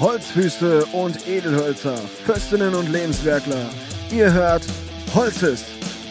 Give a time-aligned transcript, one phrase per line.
[0.00, 3.70] Holzfüße und Edelhölzer, Fürstinnen und Lebenswerkler.
[4.10, 4.62] Ihr hört
[5.14, 5.64] Holzes,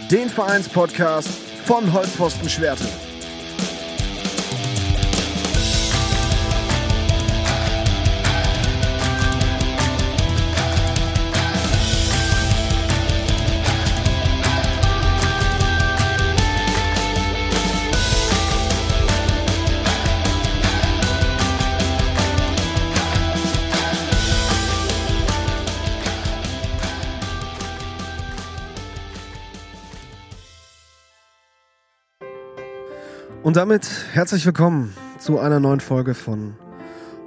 [0.10, 1.30] den Vereinspodcast
[1.66, 2.86] von Holzpfosten Schwerte.
[33.52, 36.56] Und damit herzlich willkommen zu einer neuen Folge von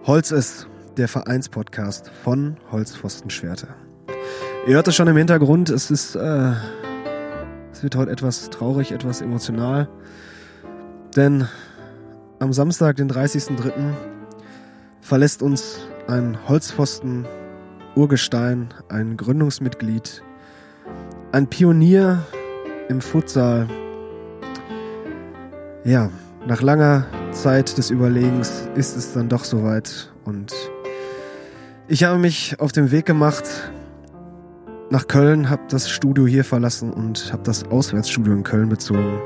[0.07, 3.69] Holz ist, der Vereinspodcast von Holzpfosten Schwerte.
[4.67, 6.53] Ihr hört es schon im Hintergrund, es ist, äh,
[7.73, 9.91] es wird heute etwas traurig, etwas emotional,
[11.15, 11.47] denn
[12.39, 13.93] am Samstag, den 30.03.,
[15.03, 17.27] verlässt uns ein Holzpfosten
[17.97, 20.23] Urgestein, ein Gründungsmitglied,
[21.33, 22.23] ein Pionier
[22.89, 23.69] im Futsal,
[25.85, 26.11] ja,
[26.47, 30.53] nach langer Zeit des Überlegens ist es dann doch soweit und
[31.89, 33.45] ich habe mich auf den Weg gemacht
[34.91, 39.21] nach Köln, habe das Studio hier verlassen und habe das Auswärtsstudio in Köln bezogen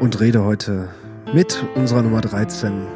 [0.00, 0.88] und rede heute
[1.32, 2.86] mit unserer Nummer 13,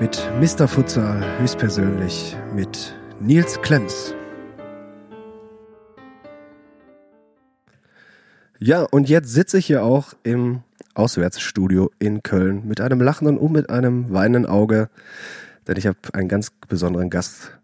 [0.00, 0.68] mit Mr.
[0.68, 4.14] Futsal höchstpersönlich, mit Nils Klenz.
[8.58, 10.62] Ja, und jetzt sitze ich hier auch im
[10.94, 14.88] Auswärtsstudio in Köln mit einem lachenden und mit einem weinenden Auge,
[15.66, 17.58] denn ich habe einen ganz besonderen Gast.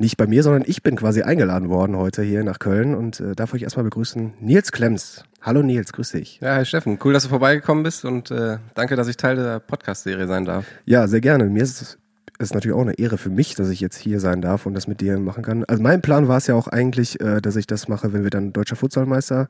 [0.00, 3.34] Nicht bei mir, sondern ich bin quasi eingeladen worden heute hier nach Köln und äh,
[3.34, 4.34] darf euch erstmal begrüßen.
[4.40, 5.24] Nils Klemms.
[5.42, 6.38] Hallo Nils, grüß dich.
[6.40, 9.58] Ja, hi Steffen, cool, dass du vorbeigekommen bist und äh, danke, dass ich Teil der
[9.58, 10.66] Podcast-Serie sein darf.
[10.84, 11.46] Ja, sehr gerne.
[11.46, 11.98] Mir ist es
[12.38, 14.86] ist natürlich auch eine Ehre für mich, dass ich jetzt hier sein darf und das
[14.86, 15.64] mit dir machen kann.
[15.64, 18.30] Also mein Plan war es ja auch eigentlich, äh, dass ich das mache, wenn wir
[18.30, 19.48] dann deutscher Futsalmeister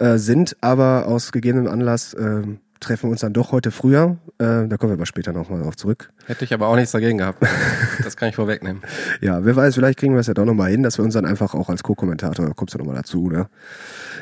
[0.00, 2.42] äh, sind, aber aus gegebenem Anlass äh,
[2.80, 4.16] treffen wir uns dann doch heute früher.
[4.38, 6.10] Äh, da kommen wir aber später nochmal drauf zurück.
[6.26, 7.46] Hätte ich aber auch nichts dagegen gehabt.
[8.02, 8.82] Das kann ich vorwegnehmen.
[9.20, 11.26] ja, wer weiß, vielleicht kriegen wir es ja doch nochmal hin, dass wir uns dann
[11.26, 13.46] einfach auch als Co-Kommentator, kommst du nochmal dazu, ne?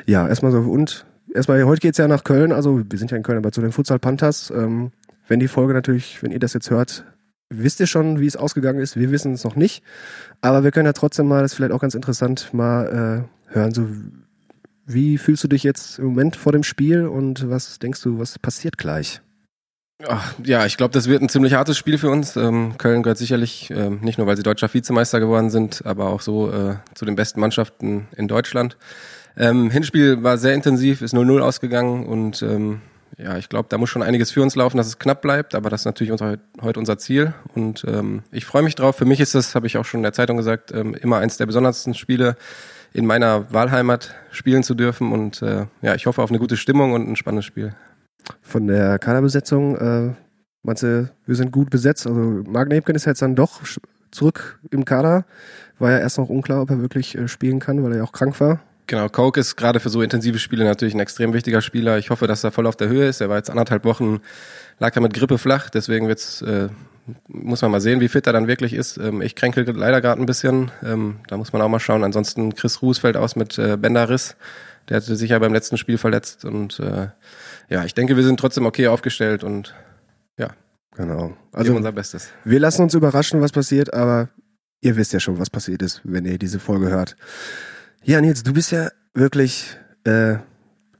[0.05, 3.23] Ja, erstmal so und erstmal, heute geht's ja nach Köln, also wir sind ja in
[3.23, 4.51] Köln, aber zu den Futsal Panthers.
[4.53, 4.91] Ähm,
[5.27, 7.05] wenn die Folge natürlich, wenn ihr das jetzt hört,
[7.49, 8.97] wisst ihr schon, wie es ausgegangen ist.
[8.97, 9.83] Wir wissen es noch nicht.
[10.41, 13.73] Aber wir können ja trotzdem mal, das ist vielleicht auch ganz interessant, mal äh, hören,
[13.73, 13.87] so
[14.89, 18.39] wie fühlst du dich jetzt im Moment vor dem Spiel und was denkst du, was
[18.39, 19.21] passiert gleich?
[20.07, 22.35] Ach, ja, ich glaube, das wird ein ziemlich hartes Spiel für uns.
[22.37, 26.21] Ähm, Köln gehört sicherlich, äh, nicht nur weil sie deutscher Vizemeister geworden sind, aber auch
[26.21, 28.77] so äh, zu den besten Mannschaften in Deutschland.
[29.37, 32.81] Ähm, Hinspiel war sehr intensiv, ist 0-0 ausgegangen und ähm,
[33.17, 35.69] ja, ich glaube, da muss schon einiges für uns laufen, dass es knapp bleibt, aber
[35.69, 38.95] das ist natürlich unser, heute unser Ziel und ähm, ich freue mich drauf.
[38.95, 41.35] Für mich ist das, habe ich auch schon in der Zeitung gesagt, ähm, immer eins
[41.35, 42.37] der besondersten Spiele
[42.93, 45.11] in meiner Wahlheimat spielen zu dürfen.
[45.11, 47.73] Und äh, ja, ich hoffe auf eine gute Stimmung und ein spannendes Spiel.
[48.41, 50.13] Von der Kaderbesetzung, äh,
[50.63, 52.07] meinst du, wir sind gut besetzt?
[52.07, 53.61] Also Marc Nebken ist jetzt dann doch
[54.11, 55.25] zurück im Kader.
[55.77, 58.11] War ja erst noch unklar, ob er wirklich äh, spielen kann, weil er ja auch
[58.11, 58.59] krank war.
[58.87, 61.99] Genau, Coke ist gerade für so intensive Spiele natürlich ein extrem wichtiger Spieler.
[61.99, 63.21] Ich hoffe, dass er voll auf der Höhe ist.
[63.21, 64.19] Er war jetzt anderthalb Wochen,
[64.79, 66.69] lag er mit Grippe flach, deswegen wird's äh,
[67.27, 68.97] muss man mal sehen, wie fit er dann wirklich ist.
[68.97, 70.71] Ähm, ich kränkel leider gerade ein bisschen.
[70.83, 72.03] Ähm, da muss man auch mal schauen.
[72.03, 74.35] Ansonsten Chris Ruß fällt aus mit äh, Bänderriss.
[74.87, 76.45] Der hatte sich ja beim letzten Spiel verletzt.
[76.45, 77.07] Und äh,
[77.69, 79.75] ja, ich denke, wir sind trotzdem okay aufgestellt und
[80.37, 80.49] ja.
[80.95, 81.33] Genau.
[81.51, 82.29] Also unser Bestes.
[82.43, 84.29] Wir lassen uns überraschen, was passiert, aber
[84.81, 87.15] ihr wisst ja schon, was passiert ist, wenn ihr diese Folge hört.
[88.03, 90.37] Ja, Nils, du bist ja wirklich äh,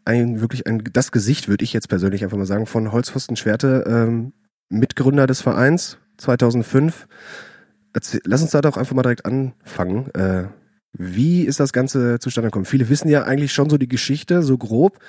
[0.06, 3.84] ein wirklich ein das Gesicht, würde ich jetzt persönlich einfach mal sagen, von Holzpfosten Schwerte.
[3.88, 4.34] Ähm,
[4.70, 7.08] Mitgründer des Vereins 2005.
[7.94, 10.10] Erzähl, lass uns da doch einfach mal direkt anfangen.
[10.14, 10.46] Äh,
[10.94, 12.66] wie ist das Ganze zustande gekommen?
[12.66, 15.00] Viele wissen ja eigentlich schon so die Geschichte, so grob.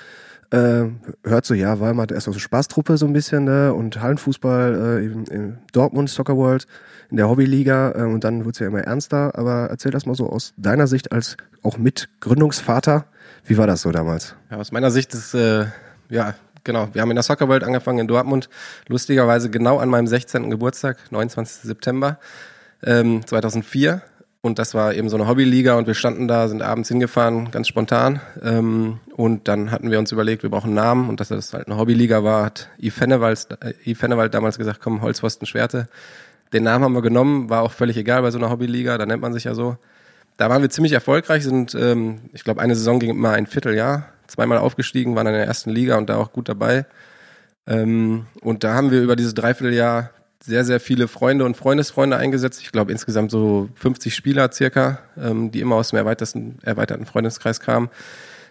[0.51, 0.89] Äh,
[1.23, 3.73] hört so, ja, war mal erst so Spaßtruppe so ein bisschen, ne?
[3.73, 6.67] Und Hallenfußball äh, in, in Dortmund, Soccer World,
[7.09, 9.37] in der Hobbyliga äh, und dann wurde es ja immer ernster.
[9.37, 13.05] Aber erzähl das mal so aus deiner Sicht als auch Mitgründungsvater.
[13.45, 14.35] Wie war das so damals?
[14.49, 15.67] Ja, aus meiner Sicht ist äh,
[16.09, 18.49] ja genau, wir haben in der Soccer World angefangen in Dortmund.
[18.87, 20.49] Lustigerweise genau an meinem 16.
[20.49, 21.63] Geburtstag, 29.
[21.63, 22.19] September
[22.83, 24.01] ähm, 2004.
[24.43, 27.67] Und das war eben so eine Hobbyliga und wir standen da, sind abends hingefahren, ganz
[27.67, 28.21] spontan.
[28.41, 31.67] Ähm, und dann hatten wir uns überlegt, wir brauchen einen Namen und dass das halt
[31.67, 35.87] eine Hobbyliga war, hat Yves Fennewald, äh, Yves Fennewald damals gesagt, komm, Holzpfosten Schwerte.
[36.53, 39.21] Den Namen haben wir genommen, war auch völlig egal bei so einer Hobbyliga, da nennt
[39.21, 39.77] man sich ja so.
[40.37, 44.05] Da waren wir ziemlich erfolgreich, sind, ähm, ich glaube, eine Saison ging immer ein Vierteljahr
[44.31, 46.85] zweimal aufgestiegen, waren in der ersten Liga und da auch gut dabei.
[47.67, 50.11] Ähm, und da haben wir über dieses Dreivierteljahr
[50.43, 52.61] sehr, sehr viele Freunde und Freundesfreunde eingesetzt.
[52.61, 57.89] Ich glaube insgesamt so 50 Spieler circa, ähm, die immer aus dem erweiterten, Freundeskreis kamen.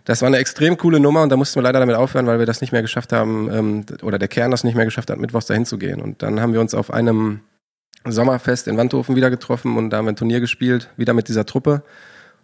[0.05, 2.47] Das war eine extrem coole Nummer und da mussten wir leider damit aufhören, weil wir
[2.47, 5.47] das nicht mehr geschafft haben, ähm, oder der Kern das nicht mehr geschafft hat, mittwochs
[5.47, 6.01] dahin zu gehen.
[6.01, 7.41] Und dann haben wir uns auf einem
[8.07, 11.45] Sommerfest in Wandhofen wieder getroffen und da haben wir ein Turnier gespielt, wieder mit dieser
[11.45, 11.83] Truppe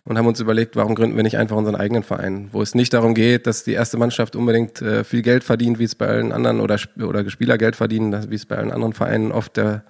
[0.07, 2.95] und haben uns überlegt, warum gründen wir nicht einfach unseren eigenen Verein, wo es nicht
[2.95, 6.33] darum geht, dass die erste Mannschaft unbedingt äh, viel Geld verdient, wie es bei allen
[6.33, 9.83] anderen oder, oder Spieler Geld verdienen, wie es bei allen anderen Vereinen oft der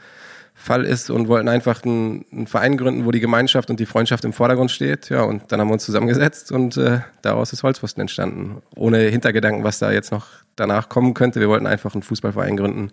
[0.55, 4.25] Fall ist und wollten einfach einen, einen, Verein gründen, wo die Gemeinschaft und die Freundschaft
[4.25, 5.11] im Vordergrund steht.
[5.11, 8.63] Ja, und dann haben wir uns zusammengesetzt und äh, daraus ist Holzpfosten entstanden.
[8.75, 11.41] Ohne Hintergedanken, was da jetzt noch danach kommen könnte.
[11.41, 12.91] Wir wollten einfach einen Fußballverein gründen,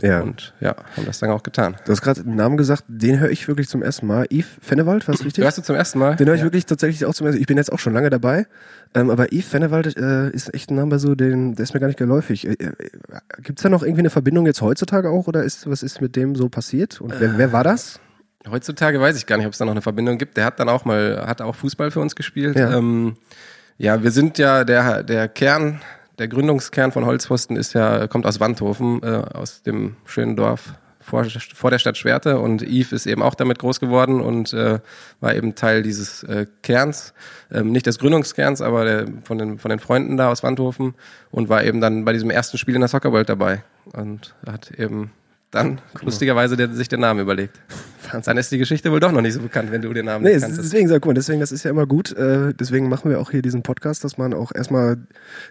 [0.00, 0.20] ja.
[0.20, 1.76] Und ja, haben das dann auch getan.
[1.84, 4.26] Du hast gerade einen Namen gesagt, den höre ich wirklich zum ersten Mal.
[4.30, 5.42] Yves Fennewald, was richtig?
[5.42, 6.16] Hörst du zum ersten Mal?
[6.16, 6.46] Den höre ich ja.
[6.46, 7.40] wirklich tatsächlich auch zum ersten Mal.
[7.40, 8.46] Ich bin jetzt auch schon lange dabei.
[8.94, 11.88] Ähm, aber Yves Fennewald äh, ist echt ein Name so, den, der ist mir gar
[11.88, 12.46] nicht geläufig.
[12.46, 12.72] Äh, äh,
[13.42, 16.14] Gibt es da noch irgendwie eine Verbindung jetzt heutzutage auch oder ist was ist mit
[16.14, 17.00] dem so passiert?
[17.00, 18.00] Und wer, wer war das?
[18.48, 20.36] Heutzutage weiß ich gar nicht, ob es da noch eine Verbindung gibt.
[20.36, 22.56] Der hat dann auch mal, hat auch Fußball für uns gespielt.
[22.56, 23.16] Ja, ähm,
[23.78, 25.80] ja wir sind ja der, der Kern
[26.18, 31.24] der Gründungskern von Holzpfosten ist ja, kommt aus Wandhofen, äh, aus dem schönen Dorf vor,
[31.54, 32.38] vor der Stadt Schwerte.
[32.38, 34.80] Und Yves ist eben auch damit groß geworden und äh,
[35.20, 37.14] war eben Teil dieses äh, Kerns,
[37.50, 40.94] ähm, nicht des Gründungskerns, aber der, von, den, von den Freunden da aus Wandhofen
[41.30, 43.62] und war eben dann bei diesem ersten Spiel in der Soccerworld dabei
[43.92, 45.12] und hat eben
[45.50, 46.06] dann cool.
[46.06, 47.58] lustigerweise der, sich den Namen überlegt.
[48.24, 50.34] Dann ist die Geschichte wohl doch noch nicht so bekannt, wenn du den Namen nee,
[50.34, 50.58] nicht kannst.
[50.58, 52.12] Deswegen, guck mal, deswegen, das ist ja immer gut.
[52.16, 54.98] Äh, deswegen machen wir auch hier diesen Podcast, dass man auch erstmal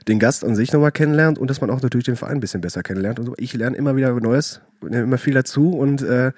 [0.07, 2.61] den Gast an sich nochmal kennenlernt und dass man auch natürlich den Verein ein bisschen
[2.61, 3.19] besser kennenlernt.
[3.19, 3.33] Und so.
[3.37, 6.31] Ich lerne immer wieder Neues, nehme immer viel dazu und äh,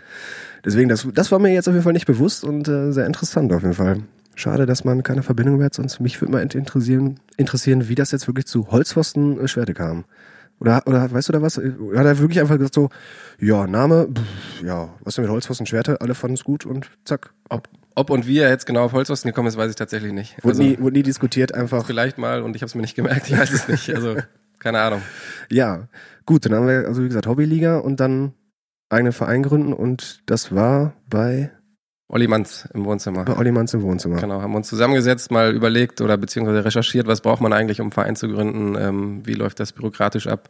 [0.65, 3.53] deswegen, das, das war mir jetzt auf jeden Fall nicht bewusst und äh, sehr interessant
[3.53, 4.01] auf jeden Fall.
[4.35, 8.11] Schade, dass man keine Verbindung mehr hat, sonst mich würde mal interessieren, interessieren, wie das
[8.11, 10.05] jetzt wirklich zu Holzpfosten äh, Schwerte kam.
[10.59, 11.57] Oder, oder weißt du da was?
[11.57, 11.63] Hat
[12.05, 12.89] er wirklich einfach gesagt so,
[13.39, 17.33] ja, Name, pff, ja, was denn mit Holzpfosten, Schwerte, alle fanden es gut und zack.
[17.49, 20.37] Ob, ob und wie er jetzt genau auf Holzpfosten gekommen ist, weiß ich tatsächlich nicht.
[20.43, 21.85] Wurde, also, nie, wurde nie diskutiert, einfach.
[21.85, 23.89] Vielleicht mal und ich habe es mir nicht gemerkt, ich weiß es nicht.
[23.95, 24.17] Also,
[24.59, 25.01] keine Ahnung.
[25.49, 25.87] Ja,
[26.25, 28.33] gut, dann haben wir, also wie gesagt, Hobbyliga und dann
[28.89, 31.51] eigenen Verein gründen und das war bei
[32.11, 33.23] Olli Manz im Wohnzimmer.
[33.23, 34.17] Bei Olli Manz im Wohnzimmer.
[34.17, 37.91] Genau, haben uns zusammengesetzt, mal überlegt oder beziehungsweise recherchiert, was braucht man eigentlich, um einen
[37.91, 40.49] Verein zu gründen, ähm, wie läuft das bürokratisch ab.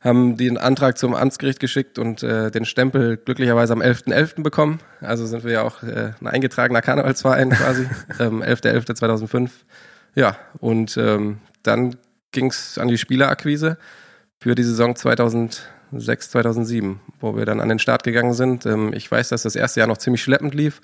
[0.00, 4.14] Haben den Antrag zum Amtsgericht geschickt und äh, den Stempel glücklicherweise am 11.11.
[4.14, 4.42] .11.
[4.42, 4.80] bekommen.
[5.02, 7.82] Also sind wir ja auch äh, ein eingetragener Karnevalsverein quasi,
[8.18, 9.50] ähm, 11.11.2005.
[10.14, 11.96] Ja, und ähm, dann
[12.32, 13.76] ging's an die Spielerakquise
[14.38, 18.66] für die Saison 2000 2006, 2007, wo wir dann an den Start gegangen sind.
[18.66, 20.80] Ähm, ich weiß, dass das erste Jahr noch ziemlich schleppend lief,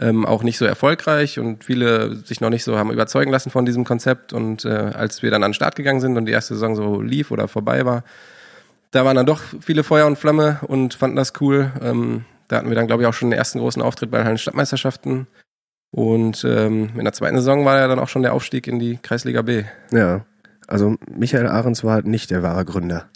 [0.00, 3.64] ähm, auch nicht so erfolgreich und viele sich noch nicht so haben überzeugen lassen von
[3.64, 4.32] diesem Konzept.
[4.32, 7.00] Und äh, als wir dann an den Start gegangen sind und die erste Saison so
[7.00, 8.04] lief oder vorbei war,
[8.90, 11.72] da waren dann doch viele Feuer und Flamme und fanden das cool.
[11.82, 14.38] Ähm, da hatten wir dann, glaube ich, auch schon den ersten großen Auftritt bei den
[14.38, 15.26] Stadtmeisterschaften.
[15.90, 19.40] Und in der zweiten Saison war ja dann auch schon der Aufstieg in die Kreisliga
[19.40, 19.64] B.
[19.90, 20.26] Ja,
[20.68, 23.08] also Michael Ahrens war halt nicht der wahre Gründer.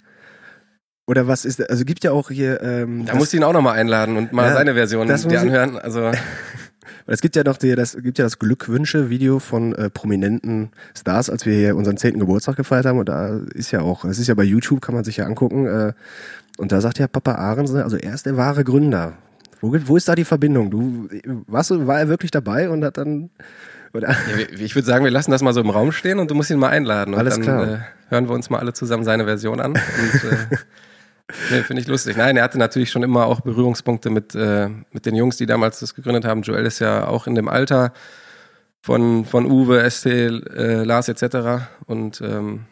[1.05, 2.61] Oder was ist, also gibt ja auch hier.
[2.61, 5.77] Ähm, da musst du ihn auch nochmal einladen und mal ja, seine Version dir anhören.
[5.77, 6.11] Also
[7.07, 11.45] es gibt ja noch die, das gibt ja das Glückwünsche-Video von äh, prominenten Stars, als
[11.45, 12.99] wir hier unseren zehnten Geburtstag gefeiert haben.
[12.99, 15.65] Und da ist ja auch, es ist ja bei YouTube, kann man sich ja angucken.
[15.65, 15.93] Äh,
[16.57, 19.13] und da sagt ja Papa Ahrens, also er ist der wahre Gründer.
[19.59, 20.71] Wo, wo ist da die Verbindung?
[20.71, 21.09] Du
[21.47, 23.29] warst du, war er wirklich dabei und hat dann
[23.93, 24.09] oder?
[24.09, 26.49] Ja, ich würde sagen, wir lassen das mal so im Raum stehen und du musst
[26.49, 27.13] ihn mal einladen.
[27.13, 27.67] Und Alles dann klar.
[27.67, 27.77] Äh,
[28.09, 29.73] hören wir uns mal alle zusammen seine Version an.
[29.73, 30.57] Und, äh,
[31.51, 32.17] Nee, finde ich lustig.
[32.17, 35.79] Nein, er hatte natürlich schon immer auch Berührungspunkte mit, äh, mit den Jungs, die damals
[35.79, 36.41] das gegründet haben.
[36.41, 37.93] Joel ist ja auch in dem Alter
[38.81, 41.65] von, von Uwe, ST, äh, Lars etc.
[41.85, 42.65] Und ähm,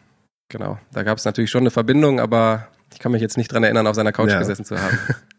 [0.48, 3.64] genau, da gab es natürlich schon eine Verbindung, aber ich kann mich jetzt nicht dran
[3.64, 4.38] erinnern, auf seiner Couch ja.
[4.38, 4.98] gesessen zu haben.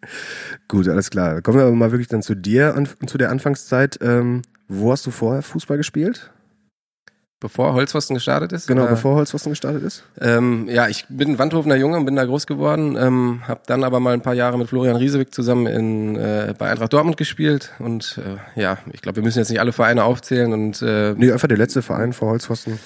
[0.67, 1.41] Gut, alles klar.
[1.41, 3.99] Kommen wir aber mal wirklich dann zu dir und zu der Anfangszeit.
[4.01, 6.31] Ähm, wo hast du vorher Fußball gespielt?
[7.43, 8.67] Bevor Holzpfosten gestartet ist?
[8.67, 8.91] Genau, oder?
[8.91, 10.05] bevor Holzpfosten gestartet ist.
[10.21, 12.95] Ähm, ja, ich bin Wandhofener Junge und bin da groß geworden.
[12.97, 16.71] Ähm, habe dann aber mal ein paar Jahre mit Florian Riesewig zusammen in, äh, bei
[16.71, 17.71] Eintracht Dortmund gespielt.
[17.79, 20.53] Und äh, ja, ich glaube, wir müssen jetzt nicht alle Vereine aufzählen.
[20.53, 22.79] Und, äh, nee, einfach der letzte Verein vor Holzpfosten.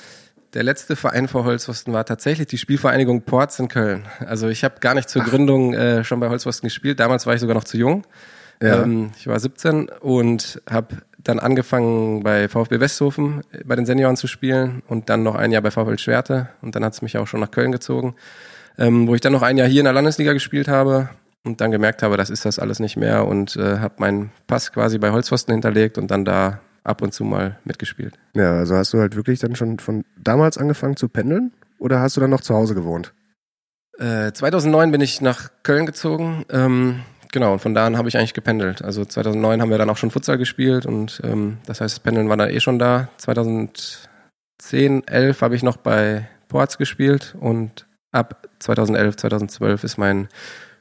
[0.55, 4.07] Der letzte Verein vor Holzpfosten war tatsächlich die Spielvereinigung Ports in Köln.
[4.25, 5.29] Also ich habe gar nicht zur Ach.
[5.29, 6.99] Gründung äh, schon bei Holzpfosten gespielt.
[6.99, 8.07] Damals war ich sogar noch zu jung.
[8.59, 8.81] Ja.
[8.81, 14.17] Ähm, ich war 17 und habe dann angefangen bei VfB Westhofen äh, bei den Senioren
[14.17, 17.17] zu spielen und dann noch ein Jahr bei VfL Schwerte und dann hat es mich
[17.17, 18.15] auch schon nach Köln gezogen,
[18.77, 21.09] ähm, wo ich dann noch ein Jahr hier in der Landesliga gespielt habe
[21.43, 24.71] und dann gemerkt habe, das ist das alles nicht mehr und äh, habe meinen Pass
[24.71, 28.13] quasi bei Holzpfosten hinterlegt und dann da ab und zu mal mitgespielt.
[28.33, 32.17] Ja, also hast du halt wirklich dann schon von damals angefangen zu pendeln oder hast
[32.17, 33.13] du dann noch zu Hause gewohnt?
[33.97, 36.45] Äh, 2009 bin ich nach Köln gezogen.
[36.49, 37.01] Ähm,
[37.37, 38.81] Genau, und von da an habe ich eigentlich gependelt.
[38.81, 42.29] Also 2009 haben wir dann auch schon Futsal gespielt und ähm, das heißt, das Pendeln
[42.29, 43.09] war da eh schon da.
[43.17, 50.29] 2010, 11 habe ich noch bei Ports gespielt und ab 2011, 2012 ist mein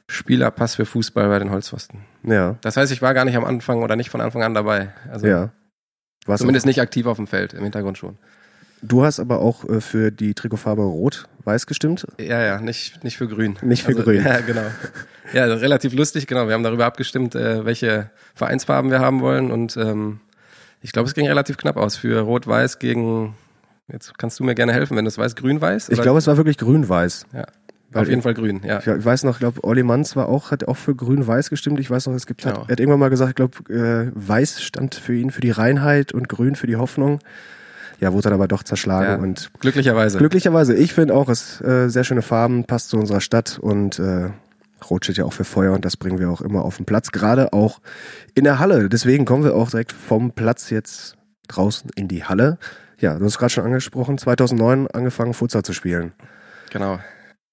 [0.09, 1.99] Spielerpass für Fußball bei den Holzpfosten.
[2.23, 2.55] Ja.
[2.61, 4.93] Das heißt, ich war gar nicht am Anfang oder nicht von Anfang an dabei.
[5.11, 5.51] Also ja.
[6.25, 8.17] Warst zumindest nicht aktiv auf dem Feld, im Hintergrund schon.
[8.81, 12.05] Du hast aber auch äh, für die Trikotfarbe Rot-Weiß gestimmt?
[12.19, 13.57] Ja, ja, nicht, nicht für Grün.
[13.61, 14.23] Nicht für also, Grün.
[14.25, 14.65] Ja, genau.
[15.33, 16.47] Ja, relativ lustig, genau.
[16.47, 20.19] Wir haben darüber abgestimmt, äh, welche Vereinsfarben wir haben wollen und ähm,
[20.81, 23.35] ich glaube, es ging relativ knapp aus für Rot-Weiß gegen,
[23.91, 25.89] jetzt kannst du mir gerne helfen, wenn du es weißt, Grün-Weiß?
[25.89, 27.25] Ich glaube, es war wirklich Grün-Weiß.
[27.33, 27.45] Ja.
[27.91, 28.79] Weil Auf jeden Fall grün, ja.
[28.79, 31.79] Ich, ich weiß noch, ich glaube, Olli Manns war auch, hat auch für grün-weiß gestimmt.
[31.79, 32.55] Ich weiß noch, es gibt, genau.
[32.55, 35.51] hat, er hat irgendwann mal gesagt, ich glaube, äh, weiß stand für ihn für die
[35.51, 37.19] Reinheit und grün für die Hoffnung.
[37.99, 40.17] Ja, wurde dann aber doch zerschlagen ja, und glücklicherweise.
[40.19, 40.75] Glücklicherweise.
[40.75, 44.29] Ich finde auch, es äh, sehr schöne Farben, passt zu unserer Stadt und äh,
[44.89, 47.11] Rot steht ja auch für Feuer und das bringen wir auch immer auf den Platz,
[47.11, 47.79] gerade auch
[48.35, 48.89] in der Halle.
[48.89, 51.15] Deswegen kommen wir auch direkt vom Platz jetzt
[51.47, 52.59] draußen in die Halle.
[52.99, 56.13] Ja, du hast gerade schon angesprochen, 2009 angefangen Futsal zu spielen.
[56.71, 56.99] Genau.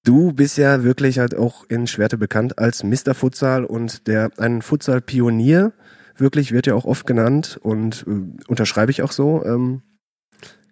[0.03, 3.15] Du bist ja wirklich halt auch in Schwerte bekannt als Mr.
[3.15, 5.73] Futsal und der ein Futsal-Pionier
[6.17, 9.43] wirklich wird ja auch oft genannt und äh, unterschreibe ich auch so.
[9.45, 9.81] Ähm,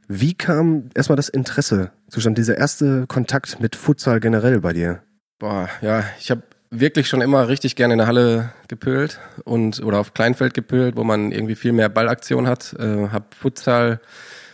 [0.07, 5.01] wie kam erstmal das Interesse zustande, dieser erste Kontakt mit Futsal generell bei dir?
[5.39, 9.99] Boah, ja, ich habe wirklich schon immer richtig gerne in der Halle gepölt und oder
[9.99, 12.73] auf Kleinfeld gepölt, wo man irgendwie viel mehr Ballaktion hat.
[12.79, 13.99] Äh, hab Futsal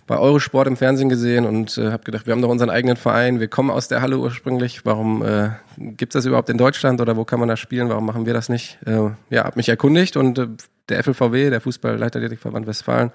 [0.05, 3.39] bei Eurosport im Fernsehen gesehen und äh, habe gedacht, wir haben doch unseren eigenen Verein,
[3.39, 7.15] wir kommen aus der Halle ursprünglich, warum äh, gibt es das überhaupt in Deutschland oder
[7.15, 8.79] wo kann man da spielen, warum machen wir das nicht?
[8.87, 10.47] Äh, ja, habe mich erkundigt und äh,
[10.89, 13.11] der FLVW, der Fußball-Leichtathletikverband Westfalen,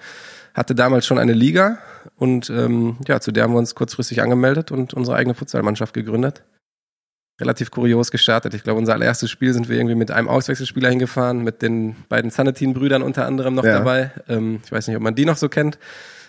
[0.54, 1.78] hatte damals schon eine Liga
[2.16, 6.42] und ähm, ja, zu der haben wir uns kurzfristig angemeldet und unsere eigene Futsalmannschaft gegründet.
[7.40, 8.54] Relativ kurios gestartet.
[8.54, 12.30] Ich glaube, unser allererstes Spiel sind wir irgendwie mit einem Auswechselspieler hingefahren, mit den beiden
[12.30, 13.78] Zanetin-Brüdern unter anderem noch ja.
[13.78, 14.12] dabei.
[14.28, 15.78] Ähm, ich weiß nicht, ob man die noch so kennt.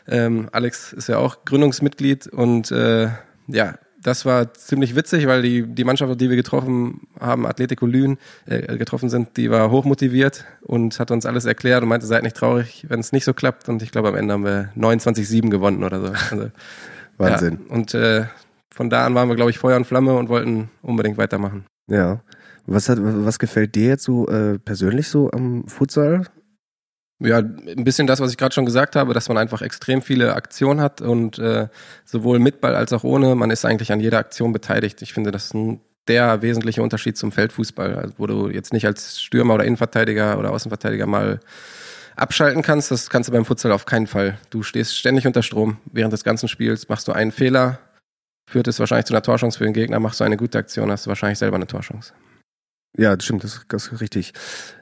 [0.08, 3.10] Ähm, Alex ist ja auch Gründungsmitglied und äh,
[3.48, 8.19] ja, das war ziemlich witzig, weil die, die Mannschaft, die wir getroffen haben, Atletico Lünen,
[8.45, 12.35] äh, getroffen sind, die war hochmotiviert und hat uns alles erklärt und meinte, seid nicht
[12.35, 13.67] traurig, wenn es nicht so klappt.
[13.67, 16.13] Und ich glaube, am Ende haben wir 29-7 gewonnen oder so.
[16.29, 16.51] Also,
[17.17, 17.59] Wahnsinn.
[17.67, 18.25] Ja, und äh,
[18.69, 21.65] von da an waren wir, glaube ich, Feuer und Flamme und wollten unbedingt weitermachen.
[21.88, 22.21] Ja.
[22.67, 26.27] Was, hat, was gefällt dir jetzt so äh, persönlich so am Futsal?
[27.19, 30.36] Ja, ein bisschen das, was ich gerade schon gesagt habe, dass man einfach extrem viele
[30.36, 31.69] Aktionen hat und äh,
[32.03, 35.01] sowohl mit Ball als auch ohne, man ist eigentlich an jeder Aktion beteiligt.
[35.01, 35.79] Ich finde, das ist ein,
[36.10, 40.51] der wesentliche Unterschied zum Feldfußball, also wo du jetzt nicht als Stürmer oder Innenverteidiger oder
[40.51, 41.39] Außenverteidiger mal
[42.17, 42.91] abschalten kannst.
[42.91, 44.38] Das kannst du beim Futsal auf keinen Fall.
[44.50, 45.77] Du stehst ständig unter Strom.
[45.86, 47.79] Während des ganzen Spiels machst du einen Fehler,
[48.50, 51.05] führt es wahrscheinlich zu einer Torchance für den Gegner, machst du eine gute Aktion, hast
[51.05, 52.13] du wahrscheinlich selber eine Torchance.
[52.98, 54.34] Ja, das stimmt, das, das ist richtig.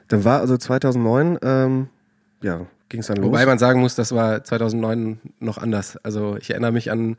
[0.08, 1.88] Dann war also 2009 ähm,
[2.44, 3.26] ja, ging es dann los.
[3.26, 5.96] Wobei man sagen muss, das war 2009 noch anders.
[6.02, 7.16] Also ich erinnere mich an,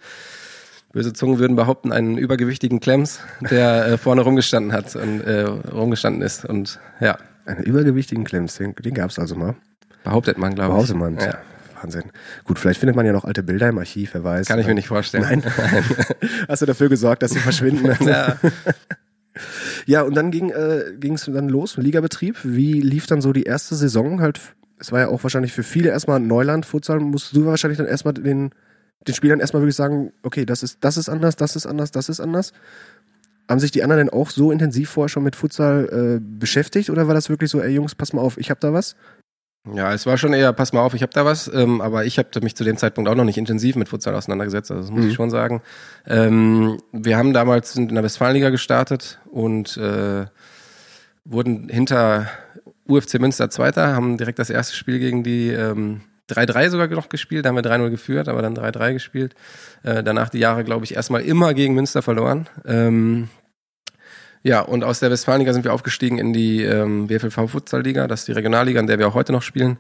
[0.94, 6.22] böse Zungen würden behaupten, einen übergewichtigen Klemms, der äh, vorne rumgestanden hat und äh, rumgestanden
[6.22, 6.46] ist.
[6.46, 7.18] Und ja.
[7.46, 9.56] Einen übergewichtigen Klemms, den, den gab es also mal.
[10.04, 10.88] Behauptet man, glaube ich.
[10.88, 11.18] Behauptet man.
[11.18, 11.38] Ja.
[11.82, 12.04] Wahnsinn.
[12.46, 14.48] Gut, vielleicht findet man ja noch alte Bilder im Archiv, wer weiß.
[14.48, 15.24] Kann ich mir nicht vorstellen.
[15.24, 15.44] Nein.
[16.48, 17.92] Hast du dafür gesorgt, dass sie verschwinden?
[18.08, 18.38] ja.
[19.86, 22.38] ja, und dann ging äh, es dann los, Ligabetrieb.
[22.44, 24.40] Wie lief dann so die erste Saison halt
[24.80, 28.14] es war ja auch wahrscheinlich für viele erstmal Neuland, Futsal, musst du wahrscheinlich dann erstmal
[28.14, 28.52] den,
[29.08, 32.10] den Spielern erstmal wirklich sagen, okay, das ist, das ist anders, das ist anders, das
[32.10, 32.54] ist anders.
[33.50, 37.08] Haben sich die anderen denn auch so intensiv vorher schon mit Futsal äh, beschäftigt oder
[37.08, 38.96] war das wirklich so, ey Jungs, pass mal auf, ich hab da was?
[39.74, 42.20] Ja, es war schon eher, pass mal auf, ich hab da was, ähm, aber ich
[42.20, 45.04] habe mich zu dem Zeitpunkt auch noch nicht intensiv mit Futsal auseinandergesetzt, also das muss
[45.04, 45.10] mhm.
[45.10, 45.62] ich schon sagen.
[46.06, 50.26] Ähm, wir haben damals in der Westfalenliga gestartet und äh,
[51.24, 52.28] wurden hinter
[52.88, 57.46] UFC Münster Zweiter, haben direkt das erste Spiel gegen die ähm, 3-3 sogar noch gespielt,
[57.46, 59.36] da haben wir 3-0 geführt, aber dann 3-3 gespielt.
[59.84, 62.48] Äh, danach die Jahre, glaube ich, erstmal immer gegen Münster verloren.
[62.66, 63.30] Ähm,
[64.44, 68.28] ja, und aus der Westfalenliga sind wir aufgestiegen in die ähm, WFLV Futsalliga, das ist
[68.28, 69.78] die Regionalliga, in der wir auch heute noch spielen.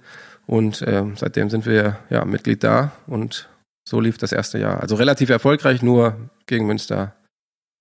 [0.47, 3.49] Und äh, seitdem sind wir ja Mitglied da und
[3.87, 4.81] so lief das erste Jahr.
[4.81, 6.15] Also relativ erfolgreich, nur
[6.47, 7.15] gegen Münster.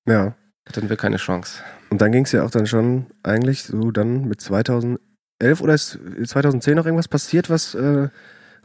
[0.07, 0.35] Ja.
[0.67, 1.63] Hatten wir keine Chance.
[1.91, 4.99] Und dann ging es ja auch dann schon eigentlich so dann mit 2011
[5.43, 8.09] oder ist 2010 noch irgendwas passiert, was äh,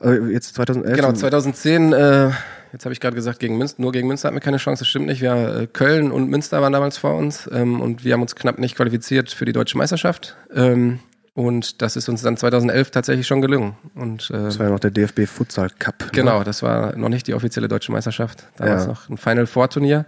[0.01, 0.95] äh jetzt 2011?
[0.95, 2.31] Genau, 2010, äh,
[2.71, 4.87] jetzt habe ich gerade gesagt, gegen Münster, nur gegen Münster hatten wir keine Chance, das
[4.87, 5.21] stimmt nicht.
[5.21, 8.59] Wir, äh, Köln und Münster waren damals vor uns ähm, und wir haben uns knapp
[8.59, 10.35] nicht qualifiziert für die deutsche Meisterschaft.
[10.53, 10.99] Ähm,
[11.33, 13.75] und das ist uns dann 2011 tatsächlich schon gelungen.
[13.95, 16.01] Und, äh, das war ja noch der DFB Futsal Cup.
[16.01, 16.09] Ne?
[16.11, 18.47] Genau, das war noch nicht die offizielle deutsche Meisterschaft.
[18.57, 18.89] Damals ja.
[18.89, 20.05] noch ein Final Four Turnier.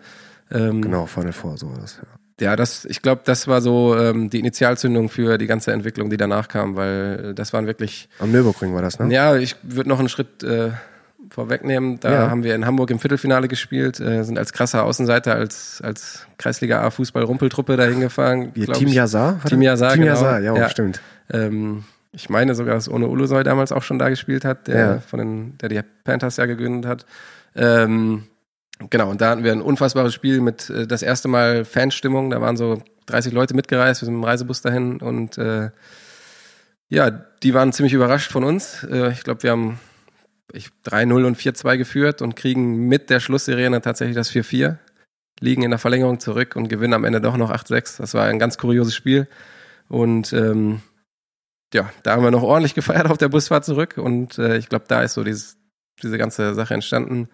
[0.52, 2.08] Ähm, genau, Final Four, so war das, ja
[2.42, 6.18] Ja, das, ich glaube, das war so ähm, die Initialzündung für die ganze Entwicklung, die
[6.18, 8.10] danach kam, weil das waren wirklich.
[8.20, 9.14] Am Nürburgring war das, ne?
[9.14, 10.72] Ja, ich würde noch einen Schritt äh,
[11.30, 12.00] vorwegnehmen.
[12.00, 12.30] Da Ja.
[12.30, 16.82] haben wir in Hamburg im Viertelfinale gespielt, äh, sind als krasser Außenseiter, als, als Kreisliga
[16.82, 18.52] A Fußball-Rumpeltruppe dahin gefahren.
[18.54, 18.88] Wie, Team.
[18.90, 19.40] Yazar?
[19.48, 19.62] Team?
[19.62, 20.14] Yazar, Team genau.
[20.16, 20.70] Yazar, ja, Ja.
[20.70, 21.00] stimmt.
[21.32, 25.00] Ähm, ich meine sogar, dass Ono Ulusoy damals auch schon da gespielt hat, der Ja.
[25.00, 27.06] von den, der die Panthers ja gegründet hat.
[27.56, 28.24] Ähm,
[28.90, 32.30] genau, und da hatten wir ein unfassbares Spiel mit äh, das erste Mal Fanstimmung.
[32.30, 35.72] Da waren so 30 Leute mitgereist, wir sind im Reisebus dahin und äh,
[36.90, 38.84] ja, die waren ziemlich überrascht von uns.
[38.84, 39.80] Äh, ich glaube, wir haben
[40.54, 44.78] ich, 3-0 und 4-2 geführt und kriegen mit der Schlussserie dann tatsächlich das 4-4,
[45.40, 47.98] liegen in der Verlängerung zurück und gewinnen am Ende doch noch 8-6.
[47.98, 49.28] Das war ein ganz kurioses Spiel.
[49.88, 50.82] Und ähm,
[51.74, 54.86] ja, da haben wir noch ordentlich gefeiert auf der Busfahrt zurück und äh, ich glaube,
[54.88, 55.58] da ist so dieses,
[56.02, 57.30] diese ganze Sache entstanden.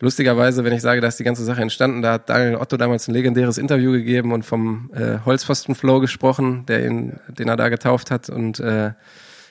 [0.00, 3.06] Lustigerweise, wenn ich sage, da ist die ganze Sache entstanden, da hat Daniel Otto damals
[3.06, 8.10] ein legendäres Interview gegeben und vom äh, Holzpfostenflow gesprochen, der ihn, den er da getauft
[8.10, 8.30] hat.
[8.30, 8.92] Und äh,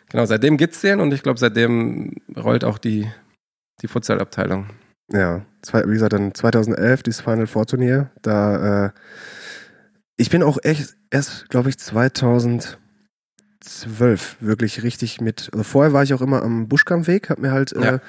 [0.10, 3.08] genau, seitdem gibt's den und ich glaube, seitdem rollt auch die,
[3.84, 4.66] die Futsal-Abteilung.
[5.12, 8.10] Ja, wie gesagt, dann 2011 dieses Final Four Turnier.
[8.24, 8.92] Da, äh,
[10.18, 11.78] ich bin auch echt erst, glaube ich,
[13.70, 15.50] 2012 wirklich richtig mit.
[15.52, 18.00] Also vorher war ich auch immer am Buschkampfweg, hab mir halt äh, Ja.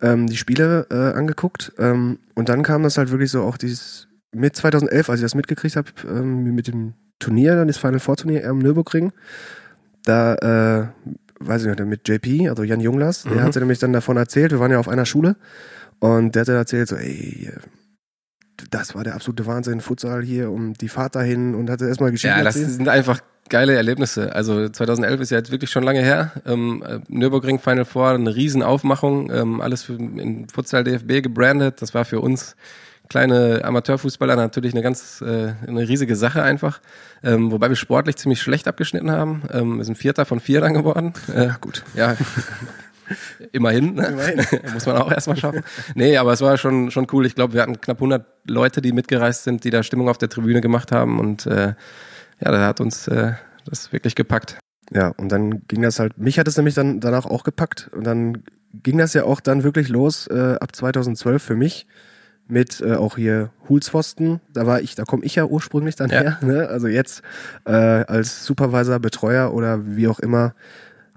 [0.00, 1.72] ähm, die Spiele äh, angeguckt.
[1.78, 5.34] Ähm, und dann kam das halt wirklich so auch dieses mit 2011, als ich das
[5.34, 9.12] mitgekriegt habe, ähm, mit dem Turnier, dann das Final Four Turnier am Nürburgring.
[10.04, 10.86] Da, äh,
[11.40, 13.42] weiß ich nicht, mit JP, also Jan Junglas, der Mhm.
[13.42, 15.36] hatte nämlich dann davon erzählt, wir waren ja auf einer Schule.
[15.98, 17.50] Und der hat dann erzählt, so, ey,
[18.70, 22.38] das war der absolute Wahnsinn, Futsal hier und die Fahrt dahin und hatte erstmal Geschichten
[22.38, 22.76] Ja, das erzählt.
[22.76, 24.34] sind einfach geile Erlebnisse.
[24.34, 26.32] Also 2011 ist ja jetzt wirklich schon lange her.
[26.46, 31.82] Ähm, äh, Nürburgring Final Four, eine Riesenaufmachung, ähm, alles für, in Futsal DFB gebrandet.
[31.82, 32.56] Das war für uns
[33.10, 36.80] kleine Amateurfußballer natürlich eine ganz äh, eine riesige Sache einfach.
[37.22, 39.42] Ähm, wobei wir sportlich ziemlich schlecht abgeschnitten haben.
[39.52, 41.12] Ähm, wir sind Vierter von vier dann geworden.
[41.34, 41.84] Äh, Gut.
[41.94, 42.16] ja,
[43.52, 43.94] immerhin.
[43.94, 44.06] Ne?
[44.06, 44.46] Immerhin.
[44.72, 45.62] Muss man auch erstmal schaffen.
[45.94, 47.26] Nee, aber es war schon, schon cool.
[47.26, 50.28] Ich glaube, wir hatten knapp 100 Leute, die mitgereist sind, die da Stimmung auf der
[50.28, 51.18] Tribüne gemacht haben.
[51.20, 51.74] Und äh,
[52.40, 53.32] ja, da hat uns äh,
[53.66, 54.58] das wirklich gepackt.
[54.92, 58.04] Ja, und dann ging das halt, mich hat es nämlich dann danach auch gepackt und
[58.04, 58.42] dann
[58.82, 61.86] ging das ja auch dann wirklich los äh, ab 2012 für mich
[62.48, 66.20] mit äh, auch hier Hulspfosten, da war ich, da komme ich ja ursprünglich dann Ja.
[66.20, 66.68] her, ne?
[66.68, 67.22] also jetzt
[67.64, 70.54] äh, als Supervisor, Betreuer oder wie auch immer,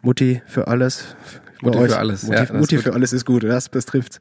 [0.04, 1.16] Mutti für alles.
[1.62, 2.84] Mutti für alles, Mutti, ja, Mutti gut.
[2.84, 4.20] für alles ist gut, das, das trifft.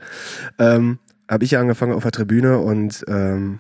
[0.59, 3.59] Ähm, habe ich ja angefangen auf der Tribüne und ähm,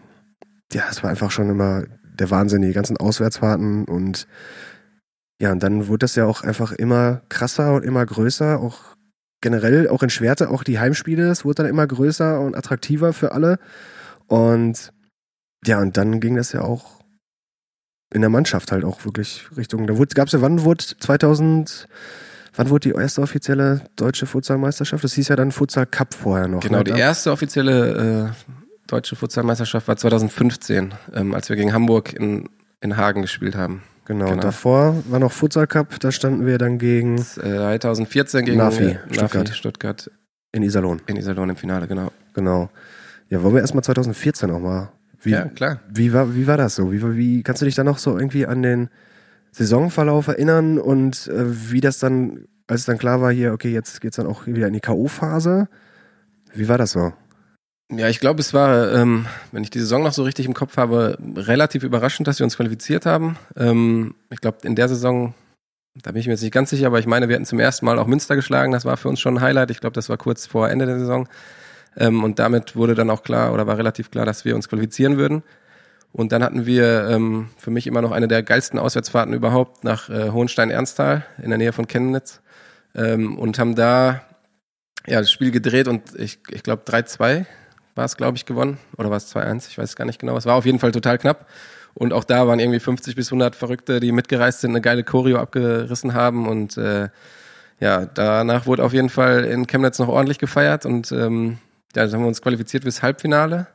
[0.72, 1.82] ja, es war einfach schon immer
[2.18, 4.26] der Wahnsinn, die ganzen Auswärtsfahrten und
[5.40, 8.96] ja, und dann wurde das ja auch einfach immer krasser und immer größer, auch
[9.40, 13.32] generell, auch in Schwerte, auch die Heimspiele, es wurde dann immer größer und attraktiver für
[13.32, 13.58] alle.
[14.28, 14.92] Und
[15.66, 17.00] ja, und dann ging das ja auch
[18.14, 21.88] in der Mannschaft halt auch wirklich Richtung, da gab es ja, wann wurde 2000,
[22.54, 25.02] wann wurde die erste offizielle deutsche Futsalmeisterschaft?
[25.02, 26.60] Das hieß ja dann Futsal Cup vorher noch.
[26.60, 26.84] Genau, ne?
[26.84, 32.48] die erste offizielle äh, deutsche Futsalmeisterschaft war 2015, ähm, als wir gegen Hamburg in,
[32.80, 33.82] in Hagen gespielt haben.
[34.04, 34.42] Genau, genau.
[34.42, 38.98] davor war noch Futsal Cup, da standen wir dann gegen Äh, 2014 gegen Nafi, äh,
[39.10, 39.44] Stuttgart.
[39.44, 40.10] Nafi, Stuttgart
[40.50, 41.00] in Iserlohn.
[41.06, 42.10] in Iserlohn im Finale, genau.
[42.34, 42.70] Genau.
[43.28, 44.92] Ja, wollen wir erstmal 2014 auch mal.
[45.22, 45.80] Wie, ja, klar.
[45.88, 46.92] wie, war, wie war das so?
[46.92, 48.88] Wie, wie kannst du dich da noch so irgendwie an den
[49.52, 54.16] Saisonverlauf erinnern und äh, wie das dann, als dann klar war, hier, okay, jetzt geht's
[54.16, 55.68] dann auch wieder in die K.O.-Phase?
[56.54, 57.12] Wie war das so?
[57.94, 60.78] Ja, ich glaube, es war, ähm, wenn ich die Saison noch so richtig im Kopf
[60.78, 63.36] habe, relativ überraschend, dass wir uns qualifiziert haben.
[63.54, 65.34] Ähm, ich glaube, in der Saison,
[65.94, 67.84] da bin ich mir jetzt nicht ganz sicher, aber ich meine, wir hatten zum ersten
[67.84, 68.72] Mal auch Münster geschlagen.
[68.72, 69.70] Das war für uns schon ein Highlight.
[69.70, 71.28] Ich glaube, das war kurz vor Ende der Saison.
[71.94, 75.18] Ähm, und damit wurde dann auch klar oder war relativ klar, dass wir uns qualifizieren
[75.18, 75.42] würden.
[76.12, 80.08] Und dann hatten wir ähm, für mich immer noch eine der geilsten Auswärtsfahrten überhaupt nach
[80.08, 82.40] äh, Hohenstein-Ernsthal in der Nähe von Chemnitz
[82.94, 84.22] ähm, und haben da
[85.06, 87.44] ja, das Spiel gedreht und ich, ich glaube 3-2
[87.94, 88.78] war es, glaube ich, gewonnen.
[88.96, 89.68] Oder war es 2-1?
[89.68, 90.36] Ich weiß es gar nicht genau.
[90.36, 91.46] Es war auf jeden Fall total knapp.
[91.94, 95.38] Und auch da waren irgendwie 50 bis 100 Verrückte, die mitgereist sind, eine geile Choreo
[95.38, 96.48] abgerissen haben.
[96.48, 97.08] Und äh,
[97.80, 100.86] ja, danach wurde auf jeden Fall in Chemnitz noch ordentlich gefeiert.
[100.86, 101.58] Und ähm,
[101.94, 103.66] ja, dann haben wir uns qualifiziert fürs Halbfinale.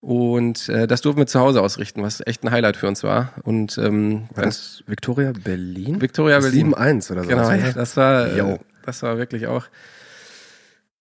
[0.00, 3.32] Und äh, das durften wir zu Hause ausrichten, was echt ein Highlight für uns war.
[3.42, 6.00] Und ähm, War das Victoria Berlin?
[6.00, 6.74] Victoria Berlin.
[6.74, 7.28] 7-1 oder so.
[7.28, 9.66] Genau, ja, das war, äh, das war wirklich auch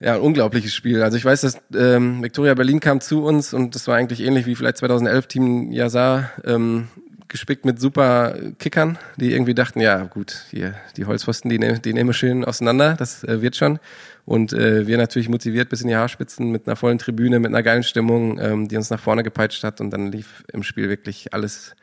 [0.04, 1.02] ja, ein unglaubliches Spiel.
[1.02, 4.46] Also ich weiß, dass ähm, Victoria Berlin kam zu uns und das war eigentlich ähnlich
[4.46, 6.32] wie vielleicht 2011 Team Yazar.
[6.46, 6.90] Ähm,
[7.30, 11.92] gespickt mit super Kickern, die irgendwie dachten, ja gut, hier die Holzpfosten, die, ne, die
[11.92, 13.80] nehmen wir schön auseinander, das äh, wird schon.
[14.24, 17.64] Und äh, wir natürlich motiviert bis in die Haarspitzen mit einer vollen Tribüne, mit einer
[17.64, 19.82] geilen Stimmung, ähm, die uns nach vorne gepeitscht hat.
[19.82, 21.76] Und dann lief im Spiel wirklich alles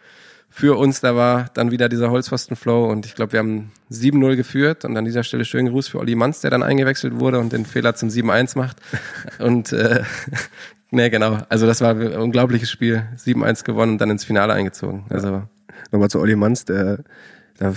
[0.51, 1.01] für uns.
[1.01, 4.85] Da war dann wieder dieser Holzpfostenflow und ich glaube, wir haben 7-0 geführt.
[4.85, 7.65] Und an dieser Stelle schönen Gruß für Olli Manz, der dann eingewechselt wurde und den
[7.65, 8.77] Fehler zum 7-1 macht.
[9.39, 10.03] Und äh,
[10.91, 11.39] ne, genau.
[11.49, 13.05] Also das war ein unglaubliches Spiel.
[13.17, 15.05] 7-1 gewonnen und dann ins Finale eingezogen.
[15.09, 15.45] Also
[15.91, 16.99] Nochmal zu Olli Manz, der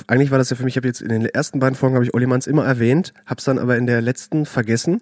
[0.07, 2.05] eigentlich war das ja für mich, ich habe jetzt in den ersten beiden Folgen habe
[2.05, 5.01] ich Olli Manns immer erwähnt, hab's dann aber in der letzten vergessen.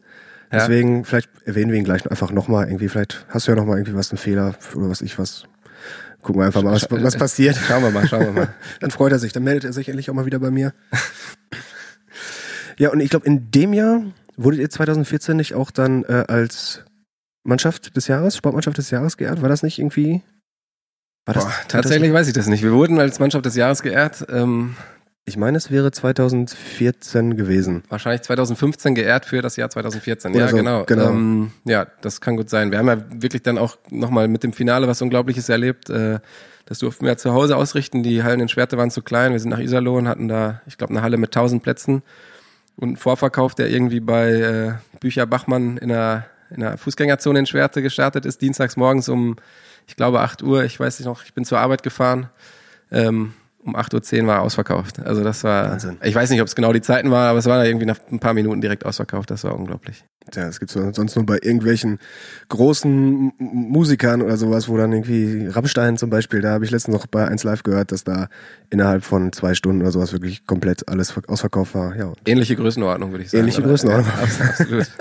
[0.52, 0.60] Ja.
[0.60, 3.96] Deswegen, vielleicht erwähnen wir ihn gleich einfach nochmal irgendwie, vielleicht hast du ja nochmal irgendwie
[3.96, 5.44] was, einen Fehler oder was ich was.
[6.22, 7.56] Gucken wir einfach mal, was, was passiert.
[7.68, 8.54] schauen wir mal, schauen wir mal.
[8.80, 10.74] dann freut er sich, dann meldet er sich endlich auch mal wieder bei mir.
[12.78, 14.04] ja, und ich glaube, in dem Jahr
[14.38, 16.84] wurdet ihr 2014 nicht auch dann äh, als
[17.44, 19.42] Mannschaft des Jahres, Sportmannschaft des Jahres geehrt?
[19.42, 20.22] War das nicht irgendwie
[21.26, 22.64] war das, Boah, tatsächlich weiß ich das nicht.
[22.64, 24.26] Wir wurden als Mannschaft des Jahres geehrt.
[24.30, 24.76] Ähm,
[25.26, 27.84] ich meine, es wäre 2014 gewesen.
[27.90, 30.32] Wahrscheinlich 2015 geehrt für das Jahr 2014.
[30.32, 30.84] Oder ja, so, genau.
[30.86, 31.10] genau.
[31.10, 32.72] Ähm, ja, das kann gut sein.
[32.72, 35.90] Wir haben ja wirklich dann auch nochmal mit dem Finale was Unglaubliches erlebt.
[35.90, 36.20] Äh,
[36.66, 38.02] das durften wir ja zu Hause ausrichten.
[38.02, 39.32] Die Hallen in Schwerte waren zu klein.
[39.32, 42.02] Wir sind nach Iserlohn, hatten da, ich glaube, eine Halle mit 1000 Plätzen
[42.78, 47.46] und einen Vorverkauf, der irgendwie bei äh, Bücher Bachmann in einer, in einer Fußgängerzone in
[47.46, 49.36] Schwerte gestartet ist, dienstags morgens um
[49.88, 52.30] ich glaube 8 Uhr, ich weiß nicht noch, ich bin zur Arbeit gefahren.
[52.92, 55.00] Ähm, um 8.10 Uhr war ausverkauft.
[55.00, 55.98] Also das war, Wahnsinn.
[56.04, 58.20] ich weiß nicht, ob es genau die Zeiten waren, aber es war irgendwie nach ein
[58.20, 59.30] paar Minuten direkt ausverkauft.
[59.30, 60.04] Das war unglaublich.
[60.34, 62.00] Ja, das gibt's sonst nur bei irgendwelchen
[62.50, 67.08] großen Musikern oder sowas, wo dann irgendwie Rammstein zum Beispiel, da habe ich letztens noch
[67.08, 68.30] bei 1 Live gehört, dass da
[68.70, 71.96] innerhalb von zwei Stunden oder sowas wirklich komplett alles ausverkauft war.
[71.96, 72.14] Ja.
[72.26, 73.42] Ähnliche Größenordnung, würde ich sagen.
[73.42, 74.08] Ähnliche Größenordnung.
[74.08, 74.92] Ja, absolut.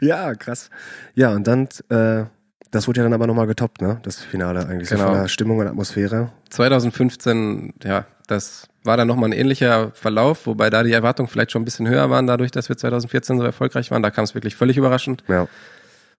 [0.00, 0.70] ja, krass.
[1.14, 2.24] Ja, und dann äh,
[2.72, 4.00] das wurde ja dann aber nochmal getoppt, ne?
[4.02, 5.02] Das Finale eigentlich Genau.
[5.02, 6.32] so von der Stimmung und Atmosphäre.
[6.50, 11.62] 2015, ja, das war dann nochmal ein ähnlicher Verlauf, wobei da die Erwartungen vielleicht schon
[11.62, 14.02] ein bisschen höher waren, dadurch, dass wir 2014 so erfolgreich waren.
[14.02, 15.22] Da kam es wirklich völlig überraschend.
[15.28, 15.46] Ja.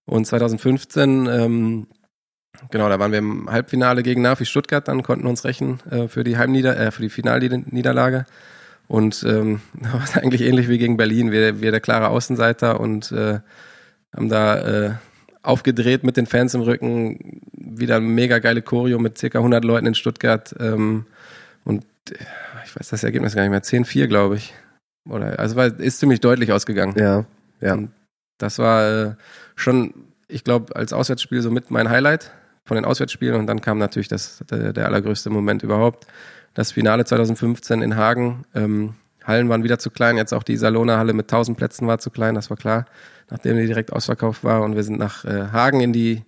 [0.06, 1.86] Und 2015, ähm,
[2.70, 6.22] genau, da waren wir im Halbfinale gegen Nafi Stuttgart, dann konnten uns rächen äh, für
[6.22, 8.26] die Heimnieder äh, für die Finalniederlage.
[8.86, 11.32] Und ähm, da war es eigentlich ähnlich wie gegen Berlin.
[11.32, 13.40] Wir, wir der klare Außenseiter und äh,
[14.14, 14.90] haben da äh,
[15.44, 17.42] aufgedreht mit den Fans im Rücken.
[17.52, 20.54] Wieder mega geile Choreo mit circa 100 Leuten in Stuttgart.
[20.58, 21.06] Ähm,
[21.64, 21.84] und
[22.64, 23.62] ich weiß das Ergebnis gar nicht mehr.
[23.62, 24.54] 10-4, glaube ich.
[25.08, 26.94] Oder, also war, ist ziemlich deutlich ausgegangen.
[26.98, 27.24] Ja,
[27.60, 27.74] ja.
[27.74, 27.90] Und
[28.38, 29.14] das war äh,
[29.54, 29.94] schon,
[30.28, 32.32] ich glaube, als Auswärtsspiel so mit mein Highlight
[32.64, 33.36] von den Auswärtsspielen.
[33.38, 36.06] Und dann kam natürlich das, der, der allergrößte Moment überhaupt.
[36.54, 38.44] Das Finale 2015 in Hagen.
[38.54, 40.16] Ähm, Hallen waren wieder zu klein.
[40.16, 42.86] Jetzt auch die Salona Halle mit 1000 Plätzen war zu klein, das war klar.
[43.30, 44.62] Nachdem die direkt ausverkauft war.
[44.62, 46.22] Und wir sind nach äh, Hagen in die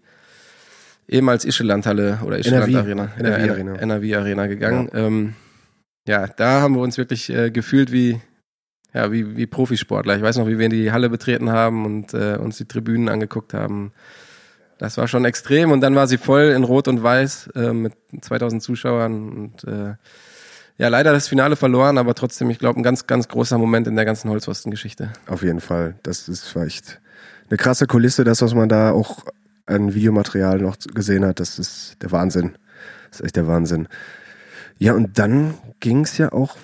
[1.09, 3.13] ehemals Ischeland-Halle oder Ischeland-Arena.
[3.19, 3.75] NRW Arena.
[3.75, 4.91] Ja, NRW-Arena gegangen.
[4.93, 4.99] Ja.
[5.07, 5.35] Ähm,
[6.07, 8.21] ja, da haben wir uns wirklich äh, gefühlt wie,
[8.95, 10.17] ja, wie, wie Profisportler.
[10.17, 13.09] Ich weiß noch, wie wir in die Halle betreten haben und äh, uns die Tribünen
[13.09, 13.93] angeguckt haben.
[14.79, 17.95] Das war schon extrem und dann war sie voll in Rot und Weiß äh, mit
[18.21, 19.95] 2000 Zuschauern und äh,
[20.79, 23.97] ja, leider das Finale verloren, aber trotzdem, ich glaube, ein ganz, ganz großer Moment in
[23.97, 25.13] der ganzen Holzpfosten-Geschichte.
[25.27, 25.95] Auf jeden Fall.
[26.03, 27.01] Das ist vielleicht
[27.49, 29.25] eine krasse Kulisse, das, was man da auch
[29.67, 31.41] an Videomaterial noch gesehen hat.
[31.41, 32.57] Das ist der Wahnsinn.
[33.11, 33.89] Das ist echt der Wahnsinn.
[34.79, 36.57] Ja, und dann ging es ja auch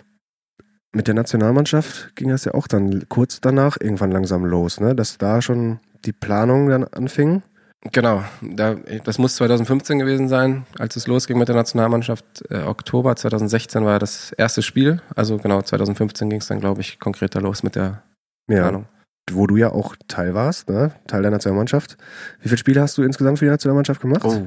[0.93, 4.95] mit der Nationalmannschaft, ging es ja auch dann kurz danach irgendwann langsam los, ne?
[4.95, 7.43] Dass da schon die Planung dann anfing.
[7.91, 12.25] Genau, da, das muss 2015 gewesen sein, als es losging mit der Nationalmannschaft.
[12.49, 15.03] Äh, Oktober 2016 war das erste Spiel.
[15.17, 18.03] Also genau, 2015 ging es dann, glaube ich, konkreter los mit der
[18.49, 18.61] Ja.
[18.63, 18.87] Planung.
[19.31, 20.93] Wo du ja auch Teil warst, ne?
[21.09, 21.97] Teil der Nationalmannschaft.
[22.41, 24.25] Wie viele Spiele hast du insgesamt für die Nationalmannschaft gemacht?
[24.25, 24.47] Oh,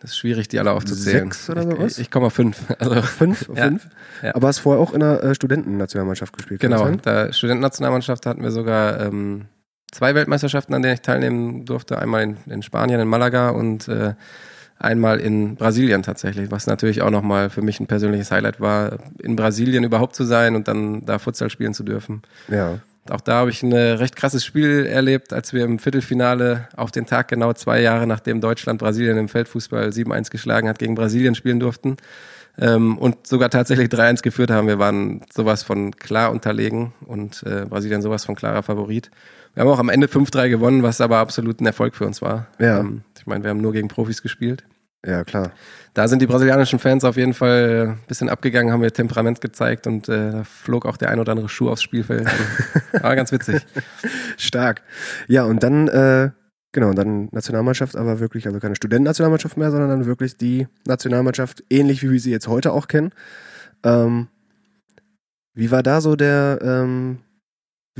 [0.00, 1.24] das ist schwierig, die alle aufzuzählen.
[1.24, 1.92] Sechs oder sowas?
[1.92, 2.58] Ich, ich komme auf fünf.
[2.78, 3.48] Also, Fünf?
[3.54, 3.64] Ja.
[3.66, 3.88] Fünf?
[4.22, 4.34] Ja.
[4.34, 6.60] Aber hast vorher auch in der äh, Studentennationalmannschaft gespielt?
[6.60, 7.00] Genau, sein?
[7.02, 9.46] der Studentennationalmannschaft hatten wir sogar ähm,
[9.90, 11.98] zwei Weltmeisterschaften, an denen ich teilnehmen durfte.
[11.98, 14.14] Einmal in, in Spanien, in Malaga und äh,
[14.78, 19.36] einmal in Brasilien tatsächlich, was natürlich auch nochmal für mich ein persönliches Highlight war, in
[19.36, 22.22] Brasilien überhaupt zu sein und dann da Futsal spielen zu dürfen.
[22.48, 22.78] Ja.
[23.08, 26.90] Auch da habe ich ein äh, recht krasses Spiel erlebt, als wir im Viertelfinale auf
[26.90, 31.34] den Tag genau zwei Jahre nachdem Deutschland Brasilien im Feldfußball 7-1 geschlagen hat, gegen Brasilien
[31.34, 31.96] spielen durften.
[32.58, 34.66] Ähm, und sogar tatsächlich 3-1 geführt haben.
[34.66, 39.10] Wir waren sowas von klar unterlegen und äh, Brasilien sowas von klarer Favorit.
[39.54, 42.46] Wir haben auch am Ende 5-3 gewonnen, was aber absolut ein Erfolg für uns war.
[42.58, 42.80] Ja.
[42.80, 44.64] Ähm, ich meine, wir haben nur gegen Profis gespielt.
[45.04, 45.52] Ja, klar.
[45.94, 49.86] Da sind die brasilianischen Fans auf jeden Fall ein bisschen abgegangen, haben wir Temperament gezeigt
[49.86, 52.28] und äh, da flog auch der ein oder andere Schuh aufs Spielfeld.
[53.00, 53.66] War ganz witzig.
[54.36, 54.82] Stark.
[55.26, 56.30] Ja, und dann äh,
[56.72, 61.64] Genau, und dann Nationalmannschaft, aber wirklich, also keine Studentennationalmannschaft mehr, sondern dann wirklich die Nationalmannschaft,
[61.68, 63.10] ähnlich wie wir sie jetzt heute auch kennen.
[63.82, 64.28] Ähm,
[65.52, 67.18] wie war da so der, ähm,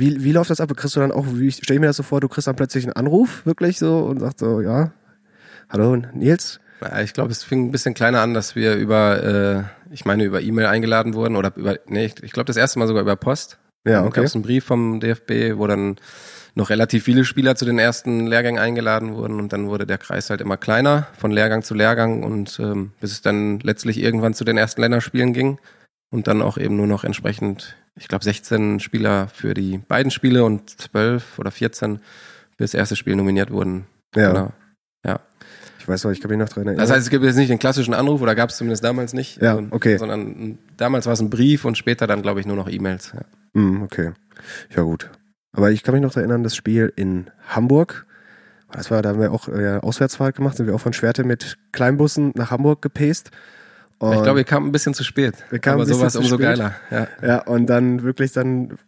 [0.01, 0.75] wie, wie läuft das ab?
[0.75, 2.85] Kriegst du dann auch, wie stelle ich mir das so vor, du kriegst dann plötzlich
[2.85, 4.93] einen Anruf, wirklich so, und sagst so, ja,
[5.69, 6.59] hallo Nils?
[7.05, 10.41] Ich glaube, es fing ein bisschen kleiner an, dass wir über, äh, ich meine, über
[10.41, 13.59] E-Mail eingeladen wurden oder über, nee, ich, ich glaube das erste Mal sogar über Post.
[13.85, 14.17] Ja, Dann okay.
[14.17, 15.97] gab es einen Brief vom DFB, wo dann
[16.55, 20.31] noch relativ viele Spieler zu den ersten Lehrgängen eingeladen wurden und dann wurde der Kreis
[20.31, 24.45] halt immer kleiner von Lehrgang zu Lehrgang und ähm, bis es dann letztlich irgendwann zu
[24.45, 25.59] den ersten Länderspielen ging
[26.11, 30.45] und dann auch eben nur noch entsprechend, ich glaube 16 Spieler für die beiden Spiele
[30.45, 32.03] und 12 oder 14 für
[32.65, 33.87] das erste Spiel nominiert wurden.
[34.15, 34.53] Ja, Genau.
[35.79, 36.83] ich weiß noch, ich kann mich noch dran erinnern.
[36.83, 39.41] Das heißt, es gibt jetzt nicht den klassischen Anruf oder gab es zumindest damals nicht,
[39.41, 39.97] Ja, also, okay.
[39.97, 43.13] sondern mm, damals war es ein Brief und später dann glaube ich nur noch E-Mails.
[43.15, 43.23] Ja.
[43.55, 44.13] Hm, okay.
[44.77, 45.11] Ja, gut.
[45.53, 48.07] Aber ich kann mich noch erinnern, das Spiel in Hamburg.
[48.71, 51.57] Das war, da haben wir auch äh, Auswärtsfahrt gemacht, sind wir auch von Schwerte mit
[51.73, 53.31] Kleinbussen nach Hamburg gepaced.
[54.01, 55.35] Und, ich glaube, wir kamen ein bisschen zu spät.
[55.51, 56.47] Wir kamen aber ein bisschen sowas zu umso spät.
[56.47, 56.75] geiler.
[56.91, 57.09] Ja.
[57.23, 58.79] ja, und dann wirklich dann,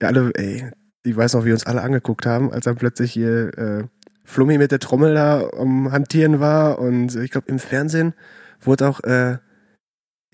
[0.00, 0.70] ja, alle, ey,
[1.02, 3.84] ich weiß noch, wie wir uns alle angeguckt haben, als dann plötzlich hier äh,
[4.24, 8.14] Flummi mit der Trommel da am Hantieren war und ich glaube im Fernsehen
[8.60, 9.38] wurde auch, äh,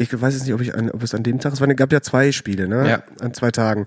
[0.01, 1.93] ich weiß jetzt nicht, ob ich an, ob es an dem Tag, es waren, gab
[1.93, 2.89] ja zwei Spiele, ne?
[2.89, 3.03] Ja.
[3.21, 3.87] An zwei Tagen.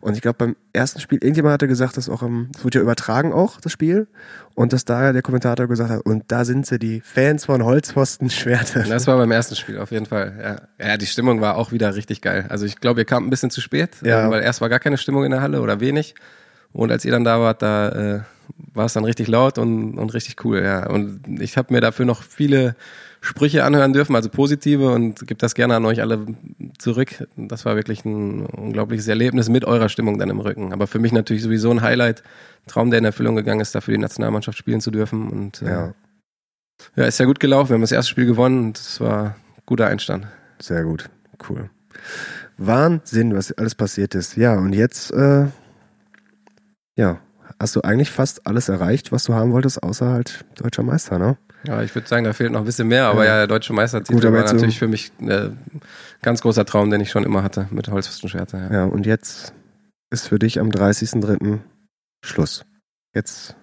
[0.00, 2.82] Und ich glaube beim ersten Spiel, irgendjemand hatte gesagt, dass auch am, es wurde ja
[2.82, 4.08] übertragen auch, das Spiel.
[4.56, 8.28] Und dass da der Kommentator gesagt hat, und da sind sie, die Fans von Holzpfosten
[8.28, 8.84] Schwerte.
[8.88, 10.58] Das war beim ersten Spiel auf jeden Fall.
[10.80, 12.46] Ja, ja die Stimmung war auch wieder richtig geil.
[12.48, 14.26] Also ich glaube, ihr kamt ein bisschen zu spät, Ja.
[14.26, 16.16] äh, weil erst war gar keine Stimmung in der Halle oder wenig.
[16.72, 18.20] Und als ihr dann da wart, da äh,
[18.74, 20.60] war es dann richtig laut und, und richtig cool.
[20.60, 20.88] Ja.
[20.88, 22.74] Und ich habe mir dafür noch viele
[23.24, 26.26] Sprüche anhören dürfen, also positive und gebe das gerne an euch alle
[26.78, 27.24] zurück.
[27.36, 30.72] Das war wirklich ein unglaubliches Erlebnis mit eurer Stimmung dann im Rücken.
[30.72, 32.24] Aber für mich natürlich sowieso ein Highlight,
[32.66, 35.30] Traum, der in Erfüllung gegangen ist, dafür die Nationalmannschaft spielen zu dürfen.
[35.30, 35.94] Und äh, Ja,
[36.96, 37.70] ja, ist ja gut gelaufen.
[37.70, 40.26] Wir haben das erste Spiel gewonnen und es war guter Einstand.
[40.58, 41.08] sehr gut.
[41.48, 41.70] Cool.
[42.58, 44.36] Wahnsinn, was alles passiert ist.
[44.36, 45.46] Ja, und jetzt, äh,
[46.96, 47.20] ja,
[47.58, 51.36] hast du eigentlich fast alles erreicht, was du haben wolltest, außer halt deutscher Meister, ne?
[51.66, 53.36] Ja, ich würde sagen, da fehlt noch ein bisschen mehr, aber Ja.
[53.38, 55.58] der deutsche Meistertitel Gut, war jetzt so- natürlich für mich ein
[56.22, 58.56] ganz großer Traum, den ich schon immer hatte mit Holzpfostenschwerte.
[58.56, 58.72] Ja.
[58.72, 59.52] Ja, und jetzt
[60.10, 61.60] ist für dich am 30.03.
[62.24, 62.64] Schluss.
[63.14, 63.54] Jetzt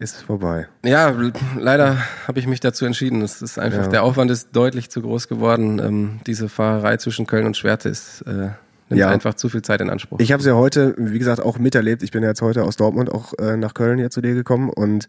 [0.00, 0.68] ist es vorbei.
[0.84, 1.14] Ja,
[1.56, 3.22] leider habe ich mich dazu entschieden.
[3.22, 3.88] Es ist einfach, Ja.
[3.88, 5.78] der Aufwand ist deutlich zu groß geworden.
[5.78, 8.50] Ähm, diese Fahrerei zwischen Köln und Schwerte ist, äh,
[8.88, 9.08] nimmt Ja.
[9.08, 10.18] einfach zu viel Zeit in Anspruch.
[10.20, 12.02] Ich habe es ja heute, wie gesagt, auch miterlebt.
[12.02, 14.68] Ich bin ja jetzt heute aus Dortmund auch äh, nach Köln hier zu dir gekommen
[14.68, 15.08] und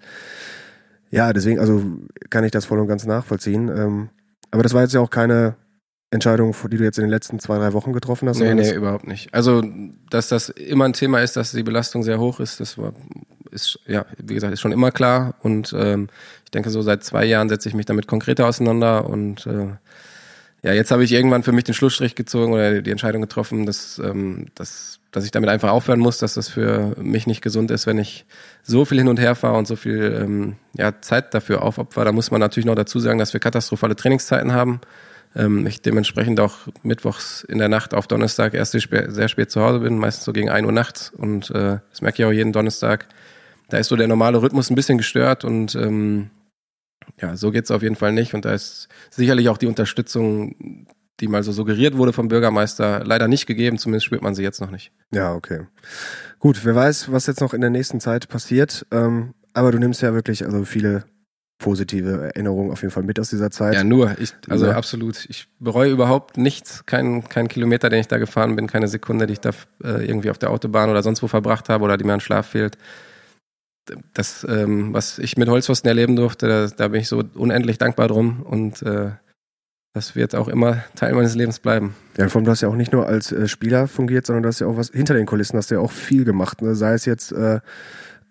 [1.12, 1.84] ja, deswegen, also
[2.30, 3.70] kann ich das voll und ganz nachvollziehen.
[3.70, 4.10] Ähm,
[4.52, 5.56] aber das war jetzt ja auch keine
[6.12, 8.40] Entscheidung, die du jetzt in den letzten zwei, drei Wochen getroffen hast.
[8.40, 9.34] Nee, nee, überhaupt nicht.
[9.34, 9.64] Also,
[10.10, 12.94] dass das immer ein Thema ist, dass die Belastung sehr hoch ist, das war,
[13.52, 15.36] ist, ja, wie gesagt, ist schon immer klar.
[15.42, 16.08] Und ähm,
[16.46, 19.10] ich denke, so seit zwei Jahren setze ich mich damit konkreter auseinander.
[19.10, 19.68] Und äh,
[20.64, 24.00] ja, jetzt habe ich irgendwann für mich den Schlussstrich gezogen oder die Entscheidung getroffen, dass,
[24.00, 27.88] ähm, dass, dass ich damit einfach aufhören muss, dass das für mich nicht gesund ist,
[27.88, 28.26] wenn ich
[28.64, 32.06] so viel hin und her fahre und so viel ähm, ja, Zeit dafür aufopfer.
[32.06, 34.82] Da muss man natürlich noch dazu sagen, dass wir katastrophale Trainingszeiten haben
[35.36, 39.80] ähm, ich dementsprechend auch mittwochs in der Nacht auf Donnerstag erst sehr spät, zu Hause
[39.80, 43.08] bin, meistens so gegen 1 Uhr nachts und äh, das merke ich auch jeden Donnerstag.
[43.70, 46.30] Da ist so der normale Rhythmus ein bisschen gestört und ähm,
[47.22, 50.88] ja, so geht's auf jeden Fall nicht und da ist sicherlich auch die Unterstützung,
[51.20, 54.62] die mal so suggeriert wurde vom Bürgermeister, leider nicht gegeben, zumindest spürt man sie jetzt
[54.62, 54.92] noch nicht.
[55.12, 55.62] Ja, okay.
[56.40, 58.86] Gut, wer weiß, was jetzt noch in der nächsten Zeit passiert.
[58.92, 61.06] Ähm, aber du nimmst ja wirklich also viele
[61.58, 63.76] positive Erinnerungen auf jeden Fall mit aus dieser Zeit.
[63.76, 64.18] Ja, nur.
[64.20, 64.76] Ich, also Ja.
[64.76, 65.26] absolut.
[65.30, 66.86] Ich bereue überhaupt nichts.
[66.86, 69.52] Kein, kein Kilometer, den ich da gefahren bin, keine Sekunde, die ich da
[69.82, 72.48] äh, irgendwie auf der Autobahn oder sonst wo verbracht habe oder die mir an Schlaf
[72.48, 72.78] fehlt.
[74.14, 78.08] Das, ähm, was ich mit Holzpfosten erleben durfte, da, da bin ich so unendlich dankbar
[78.10, 79.12] drum und äh,
[79.96, 81.96] das wird auch immer Teil meines Lebens bleiben.
[82.18, 84.50] Ja, vor allem, du hast ja auch nicht nur als äh, Spieler fungiert, sondern du
[84.50, 86.62] hast ja auch was hinter den Kulissen, hast du ja auch viel gemacht.
[86.62, 86.76] Ne?
[86.76, 87.62] Sei es jetzt äh,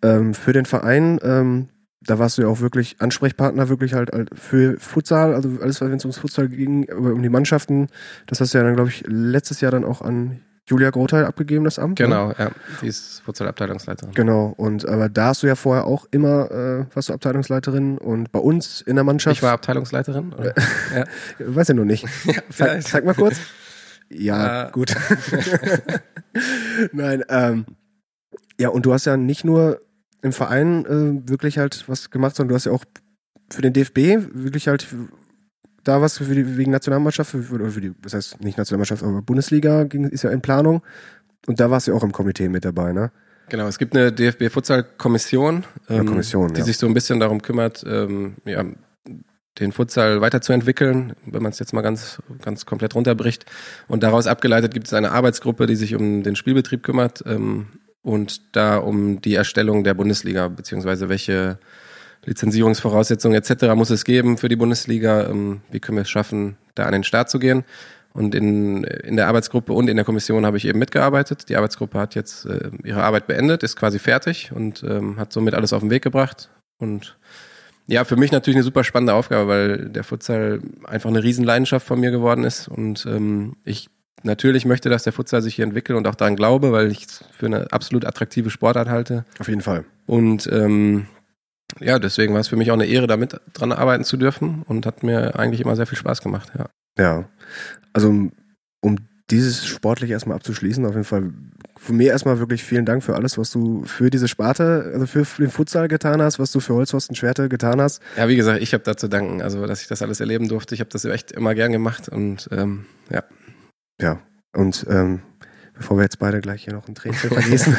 [0.03, 1.71] ähm, für den Verein, ähm,
[2.03, 5.93] da warst du ja auch wirklich Ansprechpartner, wirklich halt halt für Futsal, also alles, wenn
[5.93, 7.89] es ums Futsal ging, aber um die Mannschaften,
[8.27, 11.65] das hast du ja dann, glaube ich, letztes Jahr dann auch an Julia Grotheil abgegeben,
[11.65, 11.99] das Amt.
[12.01, 12.07] Ne?
[12.07, 12.51] Genau, ja.
[12.81, 14.15] Die ist Futsalabteilungsleiterin.
[14.15, 18.33] Genau, und aber da hast du ja vorher auch immer, äh, warst du Abteilungsleiterin und
[18.33, 19.37] bei uns in der Mannschaft.
[19.37, 20.33] Ich war Abteilungsleiterin?
[20.33, 20.55] Oder?
[20.97, 21.05] ja.
[21.39, 22.05] Weiß ja noch nicht.
[22.25, 23.37] ja, Zeig, zeig mal kurz.
[24.09, 24.71] Ja, Ja.
[24.71, 24.95] gut.
[26.93, 27.67] Nein, ähm,
[28.59, 29.81] ja, und du hast ja nicht nur
[30.23, 32.85] im Verein äh, wirklich halt was gemacht, sondern du hast ja auch
[33.51, 34.87] für den DFB wirklich halt
[35.85, 39.23] da was für die, wegen Nationalmannschaft, für, oder für die, das heißt nicht Nationalmannschaft, aber
[39.23, 40.83] Bundesliga ging, ist ja in Planung.
[41.47, 43.13] Und da warst du ja auch im Komitee mit dabei, ne?
[43.51, 46.65] Genau, es gibt eine DFB-Futsal-Kommission, ähm, Kommission, die ja.
[46.65, 48.65] sich so ein bisschen darum kümmert, ähm, ja,
[49.61, 53.45] den Futsal weiterzuentwickeln, wenn man es jetzt mal ganz, ganz komplett runterbricht.
[53.87, 57.67] Und daraus abgeleitet gibt es eine Arbeitsgruppe, die sich um den Spielbetrieb kümmert ähm,
[58.03, 61.59] und da um die Erstellung der Bundesliga, beziehungsweise welche
[62.25, 63.75] Lizenzierungsvoraussetzungen etc.
[63.75, 65.29] muss es geben für die Bundesliga.
[65.29, 67.65] Ähm, wie können wir es schaffen, da an den Start zu gehen?
[68.13, 71.49] Und in, in der Arbeitsgruppe und in der Kommission habe ich eben mitgearbeitet.
[71.49, 75.55] Die Arbeitsgruppe hat jetzt äh, ihre Arbeit beendet, ist quasi fertig und ähm, hat somit
[75.55, 76.49] alles auf den Weg gebracht.
[76.79, 77.19] Und
[77.87, 81.99] ja, für mich natürlich eine super spannende Aufgabe, weil der Futsal einfach eine Riesenleidenschaft von
[81.99, 82.69] mir geworden ist.
[82.69, 83.89] Und ähm, ich
[84.23, 87.25] natürlich möchte, dass der Futsal sich hier entwickelt und auch daran glaube, weil ich es
[87.37, 89.25] für eine absolut attraktive Sportart halte.
[89.41, 89.85] Auf jeden Fall.
[90.07, 91.07] Und ähm,
[91.81, 94.87] ja, deswegen war es für mich auch eine Ehre, damit dran arbeiten zu dürfen und
[94.87, 96.67] hat mir eigentlich immer sehr viel Spaß gemacht, ja.
[96.99, 97.29] Ja.
[97.93, 98.09] Also,
[98.81, 98.99] um
[99.31, 101.33] dieses sportlich erstmal abzuschließen, auf jeden Fall
[101.77, 105.25] von mir erstmal wirklich vielen Dank für alles, was du für diese Sparte, also für,
[105.25, 108.03] für den Futsal getan hast, was du für Holzhorsten Schwerte getan hast.
[108.17, 110.75] Ja, wie gesagt, ich habe da zu danken, also dass ich das alles erleben durfte.
[110.75, 113.25] Ich habe das echt immer gern gemacht und ähm, ja.
[114.01, 114.21] Ja.
[114.55, 115.23] Und ähm,
[115.75, 117.77] bevor wir jetzt beide gleich hier noch ein Tränchen vergießen,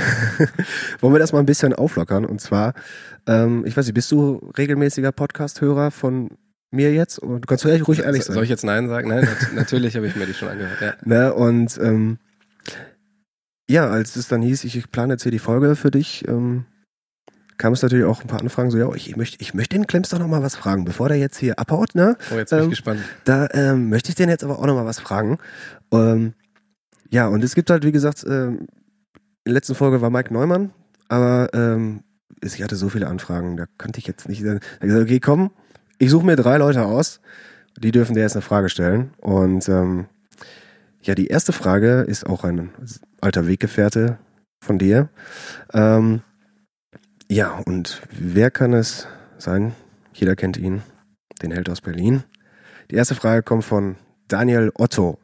[0.99, 2.25] wollen wir das mal ein bisschen auflockern.
[2.25, 2.73] Und zwar,
[3.27, 6.29] ähm, ich weiß nicht, bist du regelmäßiger Podcast-Hörer von
[6.71, 7.19] mir jetzt?
[7.19, 8.33] Und du kannst ruhig, ruhig ehrlich sein.
[8.33, 9.09] Soll ich jetzt Nein sagen?
[9.09, 10.81] Nein, nat natürlich habe ich mir die schon angehört.
[10.81, 10.93] Ja.
[11.03, 11.33] Ne?
[11.33, 12.19] Und ähm,
[13.69, 16.65] ja, als es dann hieß, ich, ich plane jetzt hier die Folge für dich, ähm,
[17.57, 20.09] kam es natürlich auch ein paar Anfragen, so, ja, ich möchte, ich möchte den Klemms
[20.09, 22.17] doch noch mal was fragen, bevor der jetzt hier abhaut, ne?
[22.31, 23.01] Oh, jetzt bin Ähm, ich gespannt.
[23.23, 25.37] Da ähm, möchte ich den jetzt aber auch noch mal was fragen.
[25.91, 26.33] Ähm,
[27.09, 28.67] ja, und es gibt halt, wie gesagt, ähm,
[29.43, 30.73] in der letzten Folge war Mike Neumann,
[31.07, 32.03] aber ähm,
[32.41, 34.43] ich hatte so viele Anfragen, da konnte ich jetzt nicht.
[34.43, 35.51] Da gesagt, okay, komm,
[35.97, 37.21] ich suche mir drei Leute aus,
[37.77, 39.11] die dürfen dir jetzt eine Frage stellen.
[39.17, 40.05] Und ähm,
[41.01, 42.71] ja, die erste Frage ist auch ein
[43.21, 44.17] alter Weggefährte
[44.61, 45.09] von dir.
[45.73, 46.21] Ähm,
[47.29, 49.73] ja, und wer kann es sein?
[50.13, 50.81] Jeder kennt ihn,
[51.41, 52.23] den Held aus Berlin.
[52.91, 53.95] Die erste Frage kommt von
[54.27, 55.19] Daniel Otto.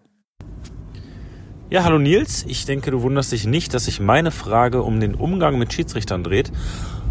[1.72, 2.44] Ja, hallo Nils.
[2.50, 6.22] Ich denke, du wunderst dich nicht, dass sich meine Frage um den Umgang mit Schiedsrichtern
[6.22, 6.52] dreht.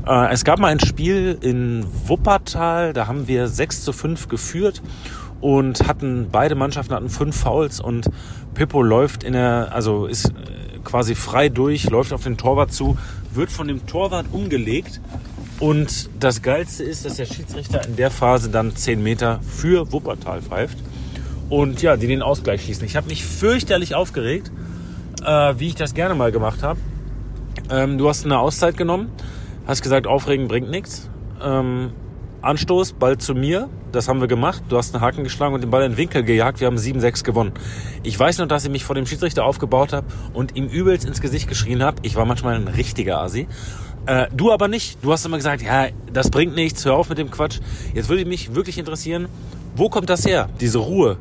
[0.07, 4.83] Äh, es gab mal ein Spiel in Wuppertal, da haben wir 6 zu 5 geführt
[5.41, 8.11] und hatten, beide Mannschaften hatten fünf Fouls und
[8.53, 10.33] Pippo läuft in der, also ist äh,
[10.85, 12.99] quasi frei durch, läuft auf den Torwart zu,
[13.33, 15.01] wird von dem Torwart umgelegt
[15.59, 20.43] und das Geilste ist, dass der Schiedsrichter in der Phase dann 10 Meter für Wuppertal
[20.43, 20.77] pfeift
[21.51, 22.87] und ja, die den Ausgleich schießen.
[22.87, 24.51] Ich habe mich fürchterlich aufgeregt,
[25.25, 26.81] äh, wie ich das gerne mal gemacht habe.
[27.69, 29.11] Ähm, du hast eine Auszeit genommen,
[29.67, 31.11] hast gesagt, aufregen bringt nichts.
[31.43, 31.93] Ähm,
[32.43, 34.63] Anstoß, Ball zu mir, das haben wir gemacht.
[34.69, 36.61] Du hast einen Haken geschlagen und den Ball in den Winkel gejagt.
[36.61, 37.53] Wir haben 7-6 gewonnen.
[38.03, 41.21] Ich weiß noch, dass ich mich vor dem Schiedsrichter aufgebaut habe und ihm übelst ins
[41.21, 41.99] Gesicht geschrien habe.
[42.03, 43.47] Ich war manchmal ein richtiger Asi.
[44.07, 45.05] Äh, du aber nicht.
[45.05, 47.61] Du hast immer gesagt, ja, das bringt nichts, hör auf mit dem Quatsch.
[47.93, 49.29] Jetzt würde mich wirklich interessieren,
[49.77, 51.19] wo kommt das her, diese Ruhe?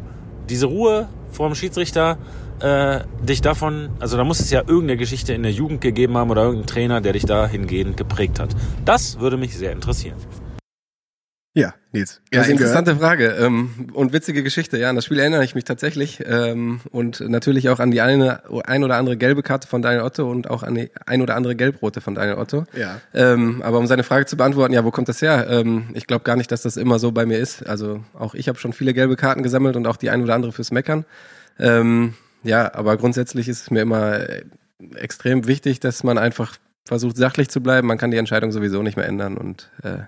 [0.50, 2.18] Diese Ruhe vor dem Schiedsrichter,
[2.60, 6.30] äh, dich davon, also da muss es ja irgendeine Geschichte in der Jugend gegeben haben
[6.30, 8.50] oder irgendein Trainer, der dich dahingehend geprägt hat.
[8.86, 10.18] Das würde mich sehr interessieren.
[11.92, 12.22] Nils.
[12.32, 12.50] Ja, ihn gehört?
[12.50, 14.78] interessante Frage ähm, und witzige Geschichte.
[14.78, 18.44] Ja, an das Spiel erinnere ich mich tatsächlich ähm, und natürlich auch an die eine
[18.66, 21.56] ein oder andere gelbe Karte von Daniel Otto und auch an die ein oder andere
[21.56, 22.66] gelbrote von Daniel Otto.
[22.76, 23.02] Ja.
[23.14, 25.48] Ähm, aber um seine Frage zu beantworten, ja, wo kommt das her?
[25.50, 27.68] Ähm, ich glaube gar nicht, dass das immer so bei mir ist.
[27.68, 30.52] Also auch ich habe schon viele gelbe Karten gesammelt und auch die ein oder andere
[30.52, 31.06] fürs Meckern.
[31.58, 34.44] Ähm, ja, aber grundsätzlich ist es mir immer äh,
[34.96, 37.88] extrem wichtig, dass man einfach versucht, sachlich zu bleiben.
[37.88, 40.04] Man kann die Entscheidung sowieso nicht mehr ändern und äh,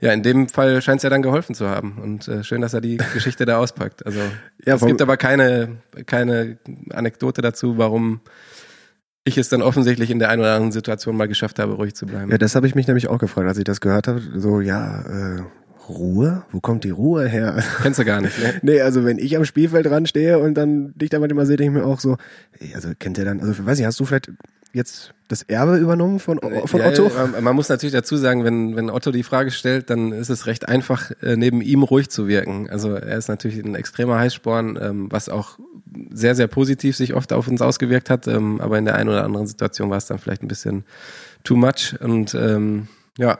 [0.00, 1.98] ja, in dem Fall scheint es ja dann geholfen zu haben.
[2.02, 4.04] Und äh, schön, dass er die Geschichte da auspackt.
[4.06, 4.18] Also
[4.64, 6.58] Ja, es gibt aber keine, keine
[6.90, 8.20] Anekdote dazu, warum
[9.24, 12.06] ich es dann offensichtlich in der einen oder anderen Situation mal geschafft habe, ruhig zu
[12.06, 12.30] bleiben.
[12.30, 14.22] Ja, das habe ich mich nämlich auch gefragt, als ich das gehört habe.
[14.36, 15.42] So, ja, äh,
[15.90, 16.44] Ruhe?
[16.50, 17.62] Wo kommt die Ruhe her?
[17.82, 18.54] Kennst du gar nicht, ne?
[18.62, 21.78] nee, also wenn ich am Spielfeld dran stehe und dann dich da manchmal sehe, denke
[21.78, 22.16] ich mir auch so,
[22.74, 24.30] also kennt ihr dann, also weiß nicht, hast du vielleicht
[24.72, 27.08] jetzt das Erbe übernommen von, von Ja, Otto?
[27.08, 30.46] Man, man muss natürlich dazu sagen, wenn, wenn Otto die Frage stellt, dann ist es
[30.46, 32.68] recht einfach, äh, neben ihm ruhig zu wirken.
[32.68, 35.58] Also er ist natürlich ein extremer Heißsporn, ähm, was auch
[36.10, 38.26] sehr, sehr positiv sich oft auf uns ausgewirkt hat.
[38.26, 40.84] Ähm, aber in der einen oder anderen Situation war es dann vielleicht ein bisschen
[41.44, 41.96] too much.
[42.00, 43.38] Und ähm, ja,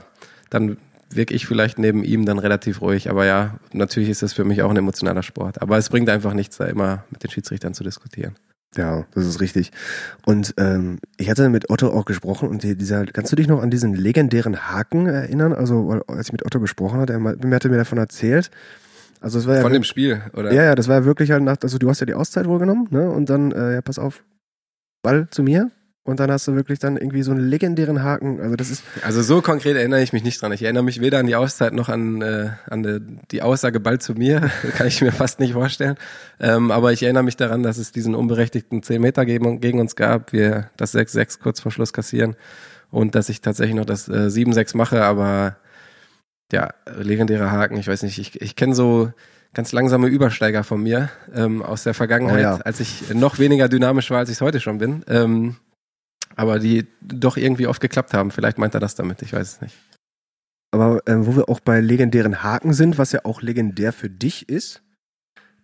[0.49, 0.77] dann
[1.13, 3.11] wirke ich vielleicht neben ihm dann relativ ruhig.
[3.11, 5.61] Aber ja, natürlich ist das für mich auch ein emotionaler Sport.
[5.61, 8.37] Aber es bringt einfach nichts, da immer mit den Schiedsrichtern zu diskutieren.
[8.77, 9.73] Ja, das ist richtig.
[10.27, 13.61] Und ähm, ich hatte mit Otto auch gesprochen und die- dieser, kannst du dich noch
[13.63, 15.53] an diesen legendären Haken erinnern?
[15.53, 18.51] Also weil, als ich mit Otto gesprochen hatte, er er hatte mir davon erzählt.
[19.21, 20.53] Also es war ja Von dem Spiel, oder?
[20.53, 22.59] Ja, ja, das war ja wirklich halt nach, also du hast ja die Auszeit wohl
[22.61, 23.11] genommen, ne?
[23.11, 24.23] Und dann, äh, ja, pass auf,
[25.03, 25.71] Ball zu mir,
[26.03, 28.41] und dann hast du wirklich dann irgendwie so einen legendären Haken.
[28.41, 28.83] Also das ist.
[29.03, 30.51] Also so konkret erinnere ich mich nicht dran.
[30.53, 34.03] Ich erinnere mich weder an die Auszeit noch an, äh, an die, die Aussage bald
[34.03, 34.51] zu mir.
[34.77, 35.97] Kann ich mir fast nicht vorstellen.
[36.41, 39.95] Ähm, aber ich erinnere mich daran, dass es diesen unberechtigten 10 Meter gegen, gegen uns
[39.95, 40.33] gab.
[40.33, 42.35] Wir das 6-6 kurz vor Schluss kassieren.
[42.91, 45.57] Und dass ich tatsächlich noch das äh, 7-6 mache, aber
[46.51, 49.13] ja, legendäre Haken, ich weiß nicht, ich, ich kenne so
[49.55, 52.57] ganz langsame Übersteiger von mir ähm, aus der Vergangenheit, Oh ja.
[52.57, 55.05] als ich noch weniger dynamisch war, als ich es heute schon bin.
[55.09, 55.57] Ähm,
[56.37, 58.31] aber die doch irgendwie oft geklappt haben.
[58.31, 59.77] Vielleicht meint er das damit, ich weiß es nicht.
[60.73, 64.49] Aber ähm, wo wir auch bei legendären Haken sind, was ja auch legendär für dich
[64.49, 64.83] ist,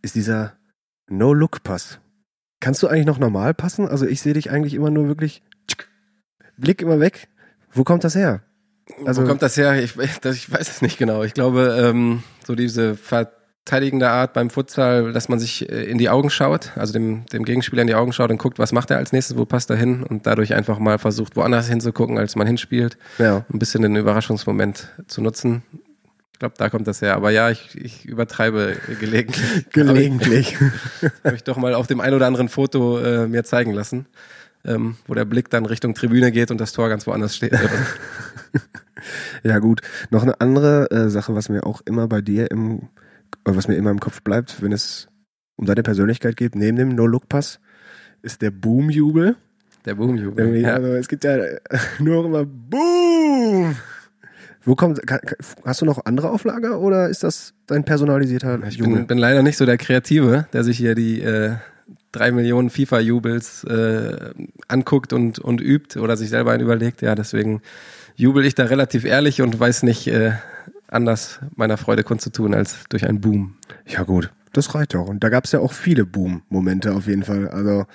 [0.03, 0.57] ist dieser
[1.09, 2.01] No-Look-Pass.
[2.61, 3.87] Kannst du eigentlich noch normal passen?
[3.87, 5.89] Also ich sehe dich eigentlich immer nur wirklich tschk,
[6.57, 7.29] Blick immer weg.
[7.71, 8.43] Wo kommt das her?
[9.05, 9.81] Also- Wo kommt das her?
[9.83, 11.23] Ich, das, ich weiß es nicht genau.
[11.23, 12.97] Ich glaube, ähm, so diese
[13.67, 17.45] verteidigende Art beim Futsal, dass man sich äh, in die Augen schaut, also dem, dem
[17.45, 19.77] Gegenspieler in die Augen schaut und guckt, was macht er als nächstes, wo passt er
[19.77, 22.97] hin und dadurch einfach mal versucht, woanders hinzugucken, als man hinspielt.
[23.19, 23.45] Ja.
[23.53, 25.65] Ein bisschen den Überraschungsmoment zu nutzen.
[26.33, 27.17] Ich glaube, da kommt das her.
[27.17, 29.67] Aber ja, ich, ich übertreibe gelegentlich.
[29.73, 30.57] Gelegentlich.
[31.25, 34.07] Habe ich doch mal auf dem ein oder anderen Foto äh, mir zeigen lassen,
[34.65, 37.53] ähm, wo der Blick dann Richtung Tribüne geht und das Tor ganz woanders steht.
[39.43, 42.89] Ja gut, noch eine andere äh, Sache, was mir auch immer bei dir im,
[43.45, 45.09] was mir immer im Kopf bleibt, wenn es
[45.57, 47.61] um deine Persönlichkeit geht, neben dem No-Look-Pass,
[48.23, 49.37] ist der Boom-Jubel.
[49.85, 50.57] der Boomjubel.
[50.57, 50.75] Ja.
[50.75, 51.37] Also es gibt ja
[51.99, 53.77] nur immer Boom.
[54.65, 55.01] Wo kommt,
[55.65, 58.95] hast du noch andere Auflager oder ist das dein personalisierter Ich Jubel?
[58.97, 61.53] bin, bin leider nicht so der Kreative, der sich hier die äh,
[62.11, 64.31] drei Millionen FIFA-Jubels äh,
[64.67, 67.01] anguckt und, und übt oder sich selber einen überlegt.
[67.01, 67.63] Ja, deswegen
[68.17, 70.33] jubel ich da relativ ehrlich und weiß nicht äh,
[70.89, 73.57] anders meiner Freude kundzutun als durch einen Boom.
[73.87, 75.09] Ja gut, das reicht auch.
[75.09, 77.49] Und da gab es ja auch viele Boom-Momente auf jeden Fall.
[77.49, 77.87] Also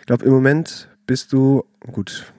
[0.00, 2.32] ich glaube, im Moment bist du, gut,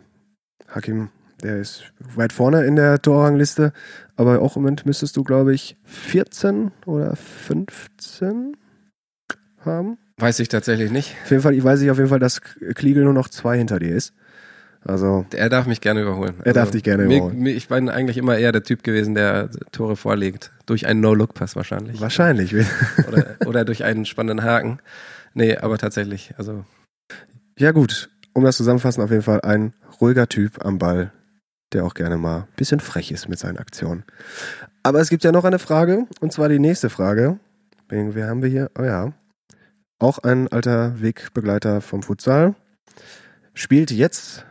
[0.68, 1.10] Hakim,
[1.44, 3.72] der ist weit vorne in der Torrangliste,
[4.16, 8.58] aber auch im Moment müsstest du, glaube ich, 14 oder 15
[9.64, 9.98] haben.
[10.18, 11.16] Weiß ich tatsächlich nicht.
[11.24, 13.78] Auf jeden Fall, ich weiß ich auf jeden Fall, dass Kliegel nur noch zwei hinter
[13.78, 14.14] dir ist.
[14.86, 16.36] Also, Er darf mich gerne überholen.
[16.38, 17.40] Also Er darf dich gerne überholen.
[17.40, 20.52] Mir, ich bin eigentlich immer eher der Typ gewesen, der Tore vorlegt.
[20.66, 22.00] Durch einen No-Look-Pass wahrscheinlich.
[22.00, 22.54] wahrscheinlich.
[23.08, 24.80] Oder, oder durch einen spannenden Haken.
[25.34, 26.34] Nee, aber tatsächlich.
[26.38, 26.66] Also
[27.58, 31.12] Ja gut, um das zusammenfassen, auf jeden Fall ein ruhiger Typ am Ball,
[31.74, 34.04] der auch gerne mal ein bisschen frech ist mit seinen Aktionen.
[34.84, 37.40] Aber es gibt ja noch eine Frage, und zwar die nächste Frage.
[37.90, 38.72] Wen haben wir hier?
[38.80, 39.14] Oh ja.
[40.00, 42.56] Auch ein alter Wegbegleiter vom Futsal.
[43.54, 44.46] Spielt jetzt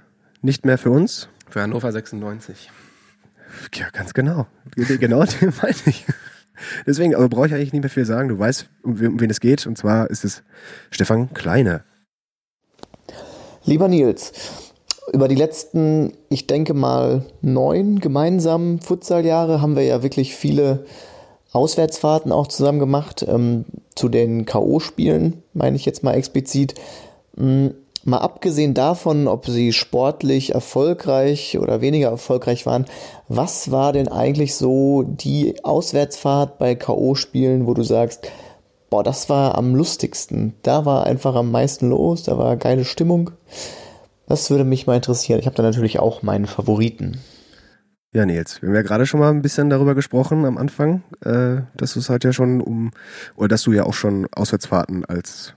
[0.46, 1.28] nicht mehr für uns.
[1.50, 2.70] für Hannover 96.
[3.74, 4.46] Ja, ganz genau.
[4.76, 6.06] Genau den meine ich.
[6.86, 8.28] Deswegen, aber brauche ich eigentlich nicht mehr viel sagen.
[8.28, 9.66] Du weißt, um wen um wen es geht.
[9.66, 10.42] Und zwar ist es
[10.90, 11.84] Stefan Kleine.
[13.64, 14.32] Lieber Nils,
[15.12, 20.86] über die letzten, ich denke mal, neun gemeinsamen Futsaljahre haben wir ja wirklich viele
[21.52, 23.24] Auswärtsfahrten auch zusammen gemacht.
[23.28, 23.64] Ähm,
[23.96, 26.74] zu den K.O.-Spielen, meine ich jetzt mal explizit.
[28.06, 32.84] Mal abgesehen davon, ob sie sportlich erfolgreich oder weniger erfolgreich waren,
[33.26, 38.30] was war denn eigentlich so die Auswärtsfahrt bei K.O.-Spielen, wo du sagst,
[38.90, 40.54] boah, das war am lustigsten.
[40.62, 43.32] Da war einfach am meisten los, da war geile Stimmung.
[44.28, 45.40] Das würde mich mal interessieren.
[45.40, 47.18] Ich habe da natürlich auch meinen Favoriten.
[48.12, 51.62] Ja, Nils, wir haben ja gerade schon mal ein bisschen darüber gesprochen am Anfang, äh,
[51.76, 52.92] dass du es halt ja schon um,
[53.34, 55.55] oder dass du ja auch schon Auswärtsfahrten als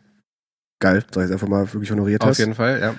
[0.79, 2.37] geil, sag ich einfach mal, wirklich honoriert Auf hast.
[2.39, 2.95] jeden Fall, ja.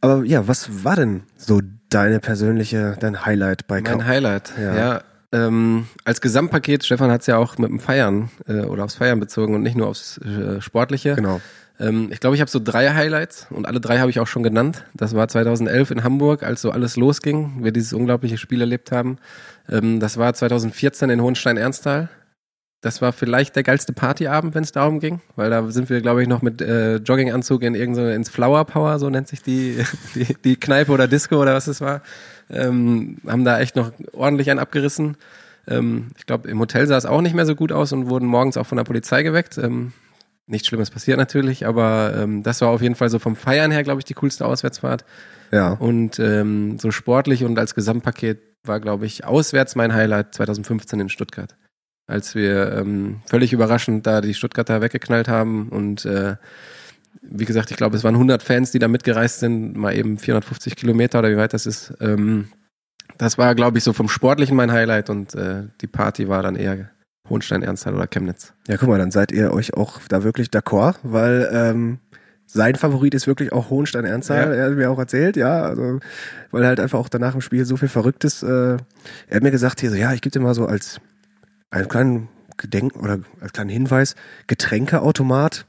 [0.00, 1.60] Aber ja, was war denn so
[1.90, 4.74] deine persönliche, dein Highlight bei Mein Ka Highlight, Ja.
[4.76, 5.02] ja.
[5.32, 9.20] ähm, als Gesamtpaket, Stefan hat es ja auch mit dem Feiern äh, oder aufs Feiern
[9.20, 11.14] bezogen und nicht nur aufs äh, Sportliche.
[11.14, 11.40] Genau.
[11.80, 14.42] Ähm, ich glaube, ich habe so drei Highlights und alle drei habe ich auch schon
[14.42, 14.84] genannt.
[14.94, 19.18] Das war 2011 in Hamburg, als so alles losging, wir dieses unglaubliche Spiel erlebt haben.
[19.68, 22.08] Ähm, das war 2014 in Hohenstein-Ernsthal.
[22.82, 26.20] Das war vielleicht der geilste Partyabend, wenn es darum ging, weil da sind wir, glaube
[26.20, 29.84] ich, noch mit äh, Jogginganzug in irgendeine ins Flower Power, so nennt sich die,
[30.16, 32.02] die, die Kneipe oder Disco oder was es war.
[32.50, 35.16] Ähm, haben da echt noch ordentlich einen abgerissen.
[35.68, 38.26] Ähm, ich glaube, im Hotel sah es auch nicht mehr so gut aus und wurden
[38.26, 39.58] morgens auch von der Polizei geweckt.
[39.58, 39.92] Ähm,
[40.48, 43.84] nichts Schlimmes passiert natürlich, aber ähm, das war auf jeden Fall so vom Feiern her,
[43.84, 45.04] glaube ich, die coolste Auswärtsfahrt.
[45.52, 45.74] Ja.
[45.74, 51.08] Und ähm, so sportlich und als Gesamtpaket war, glaube ich, auswärts mein Highlight 2015 in
[51.08, 51.54] Stuttgart.
[52.06, 56.36] Als wir ähm, völlig überraschend da die Stuttgarter weggeknallt haben und äh,
[57.20, 60.76] wie gesagt, ich glaube, es waren 100 Fans, die da mitgereist sind, mal eben 450
[60.76, 61.94] Kilometer oder wie weit das ist.
[62.00, 62.48] Ähm,
[63.18, 66.56] das war, glaube ich, so vom Sportlichen mein Highlight und äh, die Party war dann
[66.56, 66.90] eher
[67.28, 68.52] Hohenstein-Ernsthal oder Chemnitz.
[68.66, 71.98] Ja, guck mal, dann seid ihr euch auch da wirklich d'accord, weil ähm,
[72.46, 74.54] sein Favorit ist wirklich auch Hohenstein Ernsthaler.
[74.54, 74.62] Ja.
[74.62, 76.00] Er hat mir auch erzählt, ja, also
[76.50, 78.42] weil halt einfach auch danach im Spiel so viel Verrücktes.
[78.42, 78.76] Äh,
[79.28, 81.00] er hat mir gesagt hier so, ja, ich gebe dir mal so als
[81.72, 84.14] einen kleinen Gedenk oder als kleinen Hinweis
[84.46, 85.66] Getränkeautomat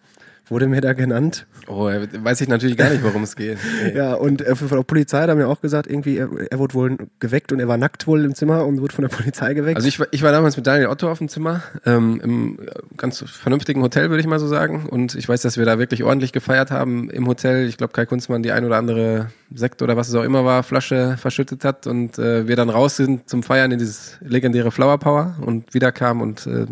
[0.54, 1.46] wurde mir da genannt.
[1.68, 3.58] Oh, weiß ich natürlich gar nicht, worum es geht.
[3.84, 3.92] Nee.
[3.96, 6.74] Ja, und äh, von der Polizei hat er mir auch gesagt, irgendwie, er, er wurde
[6.74, 9.76] wohl geweckt und er war nackt wohl im Zimmer und wurde von der Polizei geweckt.
[9.76, 12.66] Also ich, war- ich war damals mit Daniel Otto auf dem Zimmer, ähm, im äh,
[12.98, 14.86] ganz vernünftigen Hotel, würde ich mal so sagen.
[14.90, 17.68] Und ich weiß, dass wir da wirklich ordentlich gefeiert haben im Hotel.
[17.68, 20.64] Ich glaube, Kai Kunzmann die ein oder andere Sekt oder was es auch immer war,
[20.64, 24.98] Flasche verschüttet hat und äh, wir dann raus sind zum Feiern in dieses legendäre Flower
[24.98, 26.66] Power und wieder kam und äh,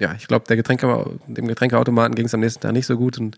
[0.00, 3.18] ja, ich glaube, der Getränke, dem Getränkeautomaten ging es am nächsten Tag nicht so gut
[3.18, 3.36] und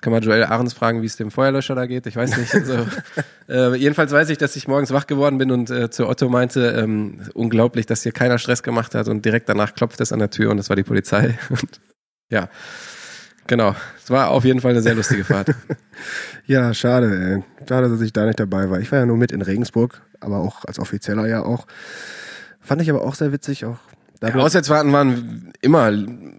[0.00, 2.06] kann man Joel Ahrens fragen, wie es dem Feuerlöscher da geht.
[2.06, 2.54] Ich weiß nicht.
[2.54, 2.86] Also,
[3.48, 6.68] äh, jedenfalls weiß ich, dass ich morgens wach geworden bin und äh, zu Otto meinte,
[6.70, 10.30] ähm, unglaublich, dass hier keiner Stress gemacht hat und direkt danach klopft es an der
[10.30, 11.38] Tür und das war die Polizei.
[11.50, 11.80] Und,
[12.30, 12.48] ja,
[13.46, 13.74] genau.
[14.02, 15.54] Es war auf jeden Fall eine sehr lustige Fahrt.
[16.46, 17.66] Ja, schade, ey.
[17.68, 18.80] Schade, dass ich da nicht dabei war.
[18.80, 21.68] Ich war ja nur mit in Regensburg, aber auch als Offizieller ja auch.
[22.60, 23.78] Fand ich aber auch sehr witzig, auch
[24.22, 25.90] Ja, Auswärtsfahrten waren immer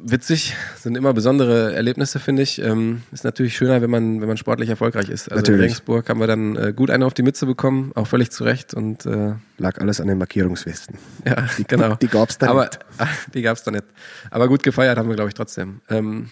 [0.04, 2.62] witzig, sind immer besondere Erlebnisse, finde ich.
[2.62, 5.32] Ähm, ist natürlich schöner, wenn man, wenn man sportlich erfolgreich ist.
[5.32, 5.62] Also in Natürlich.
[5.62, 8.76] Regensburg haben wir dann äh, gut eine auf die Mütze bekommen, auch völlig zu Recht.
[8.76, 11.00] Und äh, lag alles an den Markierungswesten.
[11.26, 11.96] ja, genau.
[11.96, 12.80] Die gab's da Aber nicht.
[13.34, 13.86] die gab's da nicht.
[14.30, 15.82] Aber gut gefeiert haben wir, glaube ich, trotzdem.
[15.90, 16.30] Ähm,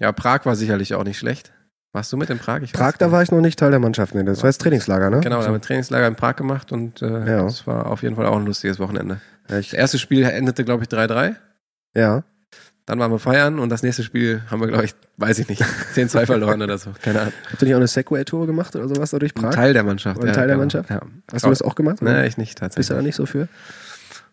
[0.00, 1.52] ja, Prag war sicherlich auch nicht schlecht.
[1.96, 2.60] Warst du mit in Prag?
[2.60, 4.14] Ich Prag, da war ich noch nicht Teil der Mannschaft.
[4.14, 5.20] Nee, das war das Trainingslager, ne?
[5.20, 7.42] Genau, da haben wir ein Trainingslager in Prag gemacht und äh, Ja.
[7.44, 9.22] das war auf jeden Fall auch ein lustiges Wochenende.
[9.48, 11.36] Ja, Das erste Spiel endete, glaube ich, 3-3.
[11.94, 12.22] ja.
[12.84, 15.60] Dann waren wir feiern und das nächste Spiel haben wir, glaube ich, weiß ich nicht,
[15.96, 16.90] 10-2 verloren oder so.
[17.02, 17.32] Keine Ahnung.
[17.50, 19.54] Habt ihr nicht auch eine Segway-Tour gemacht oder sowas da durch Ein Prag?
[19.54, 20.20] Teil der Mannschaft.
[20.20, 20.58] Ein Teil der genau.
[20.58, 20.90] Mannschaft?
[20.90, 21.00] Ja.
[21.32, 22.00] Hast du das auch gemacht?
[22.02, 23.02] Nee, ich nicht Bist du da tatsächlich.
[23.06, 23.48] nicht so für?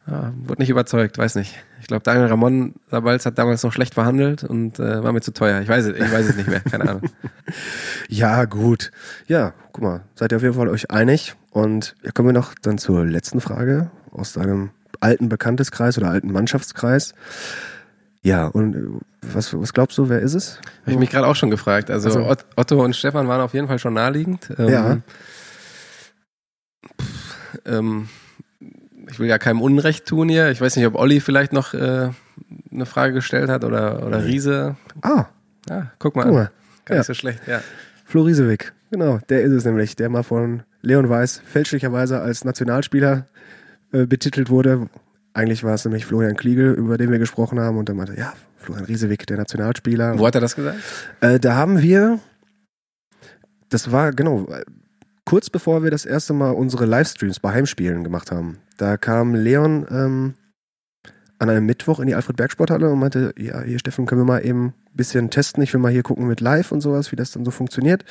[0.06, 1.56] Ja, wurde nicht überzeugt, weiß nicht.
[1.80, 5.32] Ich glaube, Daniel Ramon Sabalz hat damals noch schlecht verhandelt und äh, war mir zu
[5.34, 5.62] teuer.
[5.62, 7.04] Ich weiß es, ich weiß es nicht mehr, keine Ahnung.
[8.10, 8.91] Ja, gut.
[9.28, 11.36] Ja, guck mal, seid ihr auf jeden Fall euch einig.
[11.51, 16.32] Und ja, kommen wir noch dann zur letzten Frage aus deinem alten Bekannteskreis oder alten
[16.32, 17.14] Mannschaftskreis.
[18.24, 18.88] Ja, und äh,
[19.34, 20.60] was, was glaubst du, wer ist es?
[20.82, 21.89] Habe ich mich gerade auch schon gefragt.
[21.91, 24.49] Also, Also- Ott- Otto und Stefan waren auf jeden Fall schon naheliegend.
[24.58, 24.97] Ähm, Ja.
[27.01, 28.10] pff, ähm,
[29.10, 30.49] ich will ja keinem Unrecht tun hier.
[30.51, 32.10] Ich weiß nicht, ob Olli vielleicht noch äh,
[32.72, 34.76] eine Frage gestellt hat oder, oder Riese.
[35.01, 35.26] Ah,
[35.70, 36.24] Ja, guck mal.
[36.24, 36.36] guck an.
[36.36, 36.51] mal.
[36.86, 36.99] Gar ja.
[36.99, 37.62] nicht so schlecht, ja.
[38.06, 38.74] Flo Riesewig.
[38.91, 43.26] Genau, der ist es nämlich, der mal von Leon Weiß fälschlicherweise als Nationalspieler
[43.91, 44.88] äh, betitelt wurde.
[45.34, 47.78] Eigentlich war es nämlich Florian Kliegel, über den wir gesprochen haben.
[47.78, 50.20] Und dann meinte, ja, Florian Riesewig, der Nationalspieler.
[50.20, 50.78] Wo hat er das gesagt?
[51.22, 52.20] Äh, da haben wir,
[53.70, 54.47] das war genau,
[55.26, 58.60] kurz bevor wir das erste Mal unsere Livestreams bei Heimspielen gemacht haben.
[58.84, 60.34] Da kam Leon ähm,
[61.39, 64.65] an einem Mittwoch in die Alfred-Berg-Sporthalle und meinte, ja, hier Steffen, können wir mal eben
[64.65, 65.63] ein bisschen testen.
[65.63, 68.03] Ich will mal hier gucken mit Live und sowas, wie das dann so funktioniert.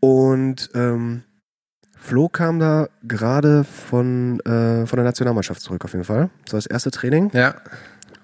[0.00, 1.22] Und ähm,
[1.96, 6.28] Flo kam da gerade von, äh, von der Nationalmannschaft zurück auf jeden Fall.
[6.44, 7.30] Das war das erste Training.
[7.32, 7.54] Ja.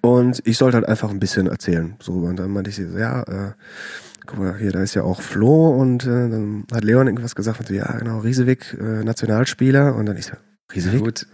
[0.01, 1.95] Und ich sollte halt einfach ein bisschen erzählen.
[2.03, 3.53] So, und dann meinte ich so, ja, äh,
[4.27, 7.61] guck mal, hier, da ist ja auch Flo und äh, dann hat Leon irgendwas gesagt
[7.61, 9.95] und so, ja, genau, Riesewig, äh, Nationalspieler.
[9.95, 10.33] Und dann ich so,
[10.75, 11.03] Riesewig?
[11.03, 11.27] Gut.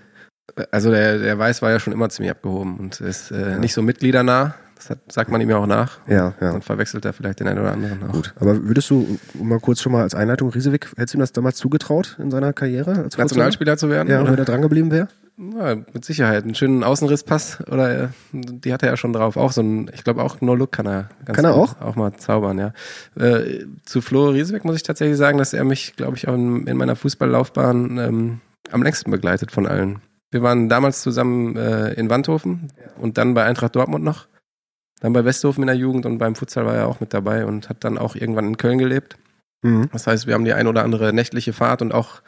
[0.70, 3.82] Also der, der Weiß war ja schon immer ziemlich abgehoben und ist äh, nicht so
[3.82, 4.54] mitgliedernah.
[4.76, 5.98] Das hat, sagt man ihm ja auch nach.
[6.06, 6.50] Ja, ja.
[6.50, 8.12] Und verwechselt er vielleicht den einen oder anderen auch.
[8.12, 11.32] Gut, aber würdest du mal kurz schon mal als Einleitung Riesewig, hättest du ihm das
[11.32, 13.04] damals zugetraut in seiner Karriere?
[13.04, 14.10] Als Nationalspieler zu werden?
[14.10, 14.32] Ja, oder?
[14.32, 15.08] wenn er dran geblieben wäre?
[15.36, 16.44] Ja, mit Sicherheit.
[16.44, 19.36] Einen schönen Außenrisspass oder äh, die hat er ja schon drauf.
[19.36, 21.08] Auch so ein, ich glaube auch No Look kann er.
[21.24, 21.80] Ganz Kann er auch?
[21.80, 22.72] Auch mal zaubern, ja.
[23.16, 26.66] Äh, zu Flo Riesbeck muss ich tatsächlich sagen, dass er mich, glaube ich, auch in,
[26.66, 30.00] in meiner Fußballlaufbahn ähm, am längsten begleitet von allen.
[30.30, 34.26] Wir waren damals zusammen äh, in Wandhofen und dann bei Eintracht Dortmund noch.
[35.00, 37.68] Dann bei Westhofen in der Jugend und beim Futsal war er auch mit dabei und
[37.68, 39.16] hat dann auch irgendwann in Köln gelebt.
[39.62, 39.88] Mhm.
[39.92, 42.22] Das heißt, wir haben die ein oder andere nächtliche Fahrt und auch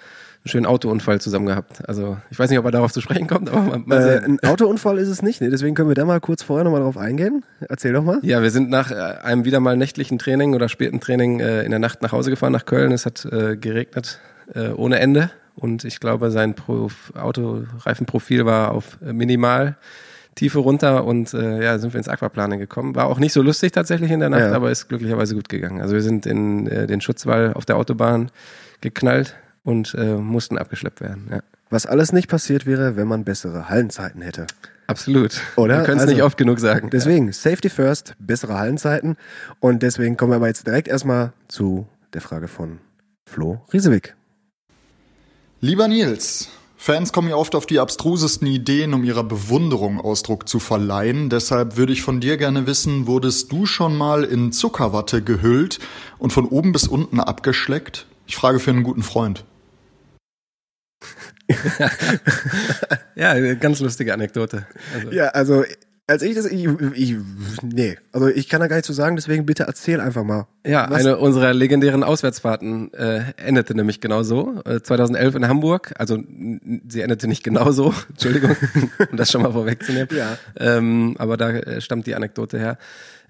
[0.46, 1.88] einen schönen Autounfall zusammen gehabt.
[1.88, 4.38] Also ich weiß nicht, ob er darauf zu sprechen kommt, aber mal, mal Äh, ein
[4.44, 5.50] Autounfall ist es nicht, ne?
[5.50, 7.44] deswegen können wir da mal kurz vorher nochmal drauf eingehen.
[7.68, 8.20] Erzähl doch mal.
[8.22, 11.70] Ja, wir sind nach äh, einem wieder mal nächtlichen Training oder späten Training äh, in
[11.70, 12.92] der Nacht nach Hause gefahren nach Köln.
[12.92, 14.20] Es hat äh, geregnet
[14.54, 19.76] äh, ohne Ende und ich glaube, sein Prof Autoreifenprofil war auf äh, minimal
[20.34, 22.94] Tiefe runter und äh, ja, sind wir ins Aquaplaning gekommen.
[22.94, 24.52] War auch nicht so lustig tatsächlich in der Nacht, Ja.
[24.52, 25.80] aber ist glücklicherweise gut gegangen.
[25.80, 28.30] Also wir sind in äh, den Schutzwall auf der Autobahn
[28.82, 29.34] geknallt
[29.64, 31.28] und äh, mussten abgeschleppt werden.
[31.30, 31.40] Ja.
[31.70, 34.46] Was alles nicht passiert wäre, wenn man bessere Hallenzeiten hätte.
[34.88, 35.40] Absolut.
[35.56, 35.78] Oder?
[35.78, 36.90] Wir können es Also, nicht oft genug sagen.
[36.90, 39.16] Deswegen, Safety first, bessere Hallenzeiten.
[39.58, 42.78] Und deswegen kommen wir aber jetzt direkt erstmal zu der Frage von
[43.24, 44.14] Flo Riesewig.
[45.62, 50.58] Lieber Nils, Fans kommen ja oft auf die abstrusesten Ideen, um ihrer Bewunderung Ausdruck zu
[50.58, 51.30] verleihen.
[51.30, 55.78] Deshalb würde ich von dir gerne wissen, wurdest du schon mal in Zuckerwatte gehüllt
[56.18, 58.06] und von oben bis unten abgeschleckt?
[58.26, 59.44] Ich frage für einen guten Freund.
[63.16, 64.66] ja, ganz lustige Anekdote.
[64.94, 65.10] Also.
[65.10, 65.64] Ja, also
[66.08, 67.16] als ich das, ich, ich,
[67.62, 70.46] nee, also ich kann da gar nicht zu so sagen, deswegen bitte erzähl einfach mal.
[70.64, 71.00] Ja, was?
[71.00, 74.62] eine unserer legendären Auswärtsfahrten äh, endete nämlich genau so.
[74.64, 76.22] Äh, 2011 in Hamburg, also
[76.88, 78.54] sie endete nicht genau so, Entschuldigung,
[79.10, 80.08] um das schon mal vorwegzunehmen.
[80.16, 80.38] Ja.
[80.56, 82.78] Ähm, aber da äh, stammt die Anekdote her.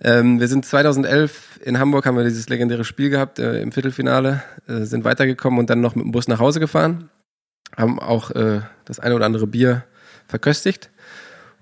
[0.03, 4.43] Ähm, wir sind 2011 in Hamburg, haben wir dieses legendäre Spiel gehabt äh, im Viertelfinale,
[4.69, 7.09] äh, sind weitergekommen und dann noch mit dem Bus nach Hause gefahren,
[7.75, 9.85] haben auch äh, das eine oder andere Bier
[10.29, 10.91] verköstigt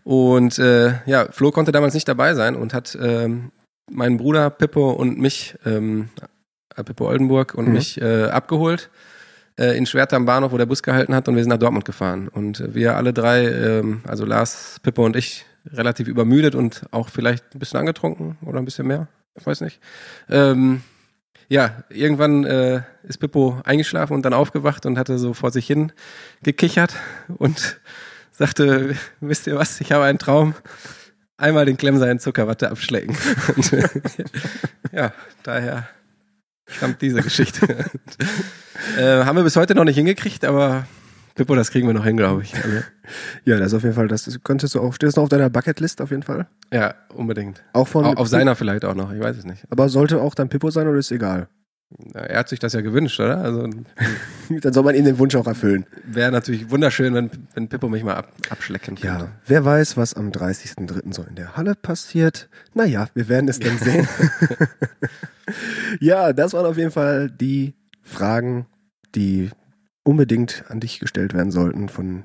[0.05, 3.51] und äh, ja, Flo konnte damals nicht dabei sein und hat ähm,
[3.91, 6.11] meinen Bruder Pippo und mich, ähm,
[6.77, 7.73] äh, Pippo Oldenburg und mhm.
[7.73, 8.91] mich äh, abgeholt
[9.59, 11.85] äh, in Schwerter am Bahnhof, wo der Bus gehalten hat und wir sind nach Dortmund
[11.85, 12.29] gefahren.
[12.29, 17.55] Und wir alle drei, ähm, also Lars, Pippo und ich, relativ übermüdet und auch vielleicht
[17.55, 19.81] ein bisschen angetrunken oder ein bisschen mehr, ich weiß nicht.
[20.29, 20.83] Ähm,
[21.49, 25.93] ja, irgendwann äh, ist Pippo eingeschlafen und dann aufgewacht und hatte so vor sich hin
[26.43, 26.95] gekichert
[27.39, 27.81] und
[28.35, 30.55] sagte, wisst ihr was, ich habe einen Traum,
[31.37, 33.17] einmal den Klemser in Zuckerwatte abschlecken.
[33.57, 33.73] Und,
[34.93, 35.13] ja,
[35.43, 35.89] daher
[36.67, 37.67] stammt diese Geschichte.
[38.99, 40.87] äh, haben wir bis heute noch nicht hingekriegt, aber
[41.35, 42.55] Pippo, das kriegen wir noch hin, glaube ich.
[42.55, 42.83] Also,
[43.45, 46.01] ja, das ist auf jeden Fall, das könntest du auch, das noch auf deiner Bucketlist
[46.01, 46.47] auf jeden Fall?
[46.73, 47.63] Ja, unbedingt.
[47.73, 48.05] Auch von.
[48.05, 49.65] Auf, auf seiner vielleicht auch noch, ich weiß es nicht.
[49.71, 51.49] Aber sollte auch dann Pippo sein oder ist egal?
[52.13, 53.39] Er hat sich das ja gewünscht, oder?
[53.39, 53.69] Also,
[54.49, 55.87] Dann soll man ihm den Wunsch auch erfüllen.
[56.05, 59.07] Wäre natürlich wunderschön, wenn, wenn Pippo mich mal ab, abschlecken könnte.
[59.07, 61.15] Ja, wer weiß, was am 30.03.
[61.15, 62.49] so in der Halle passiert.
[62.75, 64.09] Naja, wir werden es dann sehen.
[66.01, 68.67] ja, das waren auf jeden Fall die Fragen,
[69.15, 69.51] die
[70.03, 72.25] unbedingt an dich gestellt werden sollten von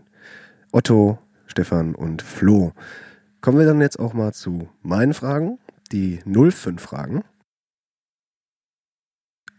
[0.71, 2.73] Otto, Stefan und Flo.
[3.41, 5.59] Kommen wir dann jetzt auch mal zu meinen Fragen,
[5.91, 7.23] die 05 Fragen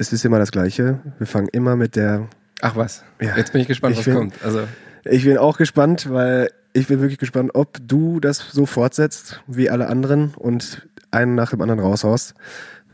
[0.00, 1.00] es ist immer das Gleiche.
[1.18, 2.26] Wir fangen immer mit der.
[2.62, 3.04] Ach was.
[3.20, 3.36] Ja.
[3.36, 4.42] Jetzt bin ich gespannt, ich was bin, kommt.
[4.42, 4.66] Also.
[5.04, 9.68] Ich bin auch gespannt, weil ich bin wirklich gespannt, ob du das so fortsetzt wie
[9.68, 12.34] alle anderen und einen nach dem anderen raushaust.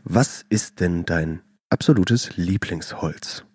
[0.03, 3.45] Was ist denn dein absolutes Lieblingsholz?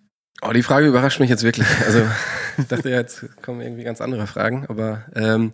[0.41, 1.67] Oh, die Frage überrascht mich jetzt wirklich.
[1.87, 2.03] Also
[2.59, 5.53] ich dachte ja, jetzt kommen irgendwie ganz andere Fragen, aber ähm,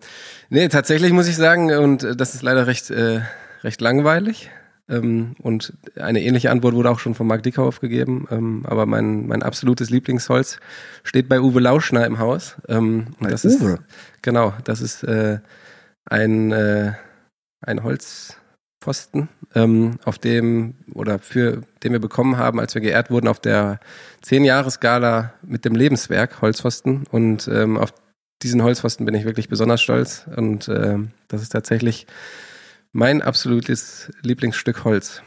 [0.50, 3.20] nee, tatsächlich muss ich sagen, und das ist leider recht äh,
[3.64, 4.50] recht langweilig.
[4.88, 8.26] Ähm, und eine ähnliche Antwort wurde auch schon von Marc Dickhoff gegeben.
[8.30, 10.58] Ähm, aber mein, mein absolutes Lieblingsholz
[11.02, 12.56] steht bei Uwe Lauschner im Haus.
[12.68, 13.74] Ähm, bei das Uwe?
[13.74, 13.82] Ist,
[14.22, 15.40] genau, das ist äh,
[16.06, 16.92] ein, äh,
[17.60, 23.28] ein Holzpfosten, ähm, auf dem oder für den wir bekommen haben, als wir geehrt wurden
[23.28, 23.80] auf der
[24.24, 27.04] 10-Jahres-Gala mit dem Lebenswerk Holzpfosten.
[27.10, 27.92] Und ähm, auf
[28.42, 30.26] diesen Holzpfosten bin ich wirklich besonders stolz.
[30.34, 30.96] Und äh,
[31.28, 32.06] das ist tatsächlich
[32.98, 35.22] mein absolutes Lieblingsstück Holz.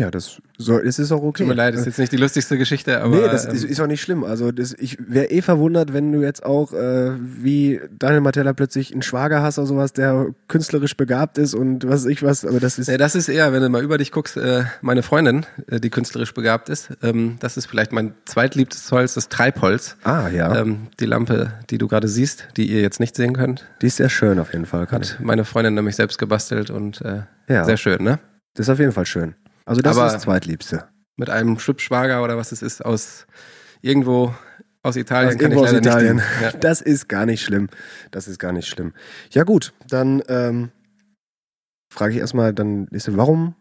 [0.00, 1.42] Ja, das soll, es ist auch okay.
[1.42, 3.16] Tut mir leid, das ist jetzt nicht die lustigste Geschichte, aber.
[3.16, 4.24] Nee, das ist, ist auch nicht schlimm.
[4.24, 8.92] Also das, ich wäre eh verwundert, wenn du jetzt auch äh, wie Daniel Matella plötzlich
[8.92, 12.78] einen Schwager hast oder sowas, der künstlerisch begabt ist und was ich was, aber das
[12.78, 12.88] ist.
[12.88, 15.90] Nee, das ist eher, wenn du mal über dich guckst, äh, meine Freundin, äh, die
[15.90, 16.88] künstlerisch begabt ist.
[17.02, 19.98] Ähm, das ist vielleicht mein zweitliebstes Holz, das Treibholz.
[20.02, 20.62] Ah, ja.
[20.62, 23.66] Ähm, die Lampe, die du gerade siehst, die ihr jetzt nicht sehen könnt.
[23.82, 24.86] Die ist sehr schön auf jeden Fall.
[24.90, 25.20] Hat ich.
[25.20, 27.64] meine Freundin nämlich selbst gebastelt und äh, ja.
[27.64, 28.18] sehr schön, ne?
[28.54, 29.34] Das ist auf jeden Fall schön.
[29.70, 30.88] Also das Aber ist das Zweitliebste.
[31.16, 33.28] Mit einem Schwibschwager oder was es ist aus
[33.82, 34.34] irgendwo
[34.82, 35.36] aus Italien.
[35.36, 36.20] Aus irgendwo aus Italien.
[36.42, 36.50] Ja.
[36.50, 37.68] Das ist gar nicht schlimm.
[38.10, 38.94] Das ist gar nicht schlimm.
[39.30, 40.72] Ja gut, dann ähm,
[41.88, 43.54] frage ich erstmal, dann ist warum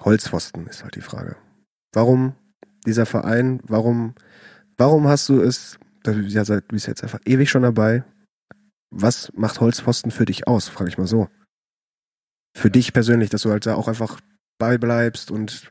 [0.00, 1.36] Holzpfosten ist halt die Frage.
[1.92, 2.34] Warum
[2.86, 3.60] dieser Verein?
[3.64, 4.14] Warum,
[4.78, 5.78] warum hast du es?
[6.04, 6.14] Du
[6.68, 8.02] bist jetzt einfach ewig schon dabei.
[8.90, 10.68] Was macht Holzpfosten für dich aus?
[10.70, 11.28] Frage ich mal so.
[12.56, 14.18] Für dich persönlich, dass du halt da auch einfach
[14.62, 15.68] beibleibst und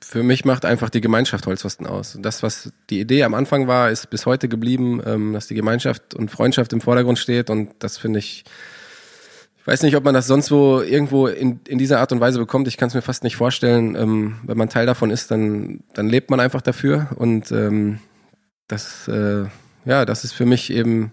[0.00, 2.18] für mich macht einfach die Gemeinschaft Holzpfosten aus.
[2.20, 6.14] Das, was die Idee am Anfang war, ist bis heute geblieben, ähm, dass die Gemeinschaft
[6.14, 8.42] und Freundschaft im Vordergrund steht und das finde ich,
[9.58, 12.40] ich weiß nicht, ob man das sonst wo irgendwo in, in dieser Art und Weise
[12.40, 12.66] bekommt.
[12.66, 13.94] Ich kann es mir fast nicht vorstellen.
[13.94, 18.00] Ähm, wenn man Teil davon ist, dann, dann lebt man einfach dafür und ähm,
[18.66, 19.44] das, äh,
[19.84, 21.12] ja, das ist für mich eben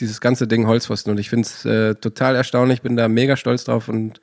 [0.00, 3.64] dieses ganze Ding Holzpfosten und ich finde es äh, total erstaunlich, bin da mega stolz
[3.64, 4.22] drauf und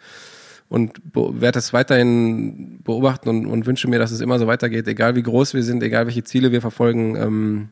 [0.70, 5.16] und werde es weiterhin beobachten und, und, wünsche mir, dass es immer so weitergeht, egal
[5.16, 7.70] wie groß wir sind, egal welche Ziele wir verfolgen, ähm,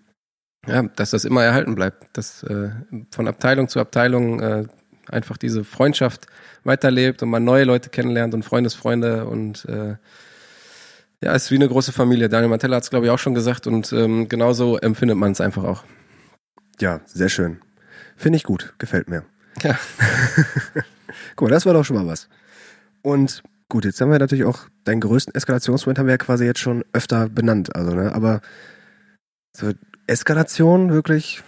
[0.67, 2.71] ja, dass das immer erhalten bleibt, dass äh,
[3.11, 4.65] von Abteilung zu Abteilung äh,
[5.09, 6.27] einfach diese Freundschaft
[6.63, 9.95] weiterlebt und man neue Leute kennenlernt und Freundesfreunde und äh,
[11.23, 12.29] ja, ist wie eine große Familie.
[12.29, 15.41] Daniel Mantella hat es, glaube ich, auch schon gesagt und ähm, genauso empfindet man es
[15.41, 15.83] einfach auch.
[16.79, 17.61] Ja, sehr schön.
[18.15, 19.23] Finde ich gut, gefällt mir.
[19.63, 19.79] Ja.
[21.35, 22.29] Guck mal, das war doch schon mal was.
[23.01, 26.59] Und gut, jetzt haben wir natürlich auch deinen größten Eskalationsmoment haben wir ja quasi jetzt
[26.59, 28.41] schon öfter benannt, also ne, aber
[29.55, 29.71] so
[30.07, 31.43] Eskalation wirklich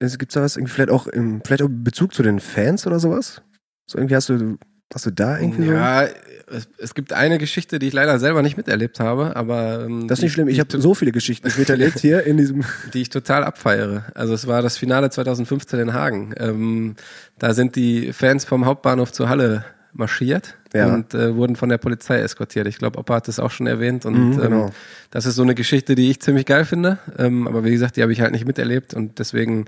[0.00, 2.86] gibt es da was irgendwie vielleicht auch im vielleicht auch in Bezug zu den Fans
[2.86, 3.42] oder sowas?
[3.86, 4.58] So irgendwie hast du
[4.92, 6.06] hast du da irgendwie Ja,
[6.46, 10.06] es, es gibt eine Geschichte, die ich leider selber nicht miterlebt habe, aber ähm?
[10.08, 12.64] Das ist nicht schlimm, ich habe so viele Geschichten miterlebt hier in diesem
[12.94, 14.04] die ich total abfeiere.
[14.14, 16.34] Also es war das Finale 2015 in Hagen.
[16.38, 16.96] Ähm,
[17.38, 19.64] da sind die Fans vom Hauptbahnhof zur Halle
[19.94, 20.92] marschiert Ja.
[20.92, 22.66] und äh, wurden von der Polizei eskortiert.
[22.66, 24.66] Ich glaube, Opa hat das auch schon erwähnt und Mhm, genau.
[24.66, 24.72] ähm,
[25.10, 26.98] das ist so eine Geschichte, die ich ziemlich geil finde.
[27.16, 29.66] Ähm, aber wie gesagt, die habe ich halt nicht miterlebt und deswegen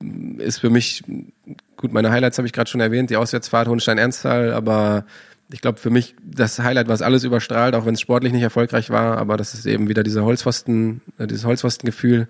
[0.00, 1.02] mm, ist für mich
[1.76, 1.92] gut.
[1.92, 5.04] Meine Highlights habe ich gerade schon erwähnt, die Auswärtsfahrt Hohenstein-Ernsthal, aber
[5.50, 8.90] ich glaube für mich das Highlight, was alles überstrahlt, auch wenn es sportlich nicht erfolgreich
[8.90, 12.28] war, aber das ist eben wieder dieser Holzpfosten, äh, dieses Holzpfostengefühl,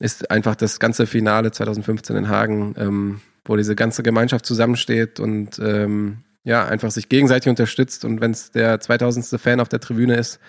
[0.00, 5.58] ist einfach das ganze Finale 2015 in Hagen, ähm, wo diese ganze Gemeinschaft zusammensteht und
[5.60, 6.18] ähm,
[6.48, 9.40] ja einfach sich gegenseitig unterstützt und wenn es der 2000.
[9.40, 10.40] Fan auf der Tribüne ist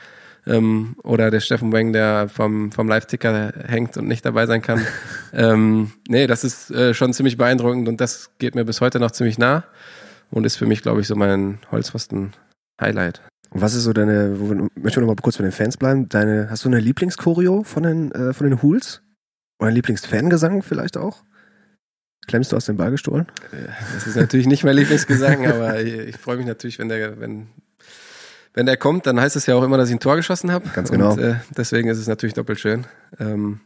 [0.47, 4.85] ähm, oder der Steffen Weng, der vom vom Live-Ticker hängt und nicht dabei sein kann,
[5.33, 9.11] ähm, nee, das ist äh, schon ziemlich beeindruckend und das geht mir bis heute noch
[9.11, 9.65] ziemlich nah
[10.31, 13.21] und ist für mich, glaube ich, so mein Holzpfosten-Highlight.
[13.51, 16.07] Und was ist so deine, wo, möchten wir noch mal kurz bei den Fans bleiben?
[16.07, 19.01] Deine, hast du eine Lieblingschoreo von den, äh, von den Hools?
[19.59, 21.23] Oder ein Lieblingsfangesang vielleicht auch?
[22.29, 23.25] Klemmst du aus dem Ball gestohlen?
[23.95, 27.47] Das ist natürlich nicht mein Lieblingsgesang, aber ich, ich freue mich natürlich, wenn der, wenn,
[28.53, 30.69] wenn der kommt, dann heißt es ja auch immer, dass ich ein Tor geschossen habe.
[30.75, 31.13] Ganz genau.
[31.13, 32.85] Und, äh, deswegen ist es natürlich doppelt schön.
[33.19, 33.61] Ähm,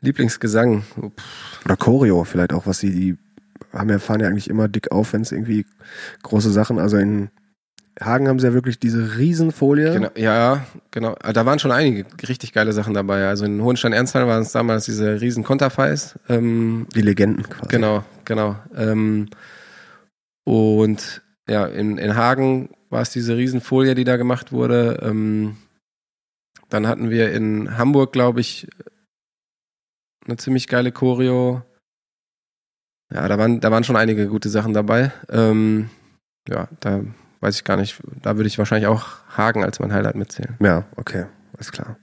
[0.00, 0.82] Lieblingsgesang.
[0.82, 3.18] Pff, Oder Choreo vielleicht auch, was sie, die
[3.70, 5.66] haben ja, fahren ja eigentlich immer dick auf, wenn es irgendwie
[6.22, 7.28] große Sachen, also in
[8.00, 9.92] Hagen haben sie ja wirklich diese Riesenfolie.
[9.92, 11.14] Genau, ja, genau.
[11.22, 13.28] Ah, Da waren schon einige richtig geile Sachen dabei.
[13.28, 16.18] Also in Hohenstein-Ernsthal waren es damals diese riesen Konterfeis.
[16.28, 17.68] Ähm, Die Legenden quasi.
[17.68, 18.56] Genau, genau.
[18.74, 19.28] Ähm,
[20.44, 24.98] und ja, in, in Hagen war es diese Riesenfolie, die da gemacht wurde.
[25.02, 25.56] Ähm,
[26.70, 28.66] dann hatten wir in Hamburg, glaube ich,
[30.26, 31.62] eine ziemlich geile Choreo.
[33.12, 35.12] Ja, da waren, da waren schon einige gute Sachen dabei.
[35.28, 35.90] Ähm,
[36.48, 37.02] ja, da
[37.44, 38.00] weiß ich gar nicht.
[38.22, 40.56] Da würde ich wahrscheinlich auch Hagen als mein Highlight mitzählen.
[40.60, 41.98] Ja, okay, alles klar.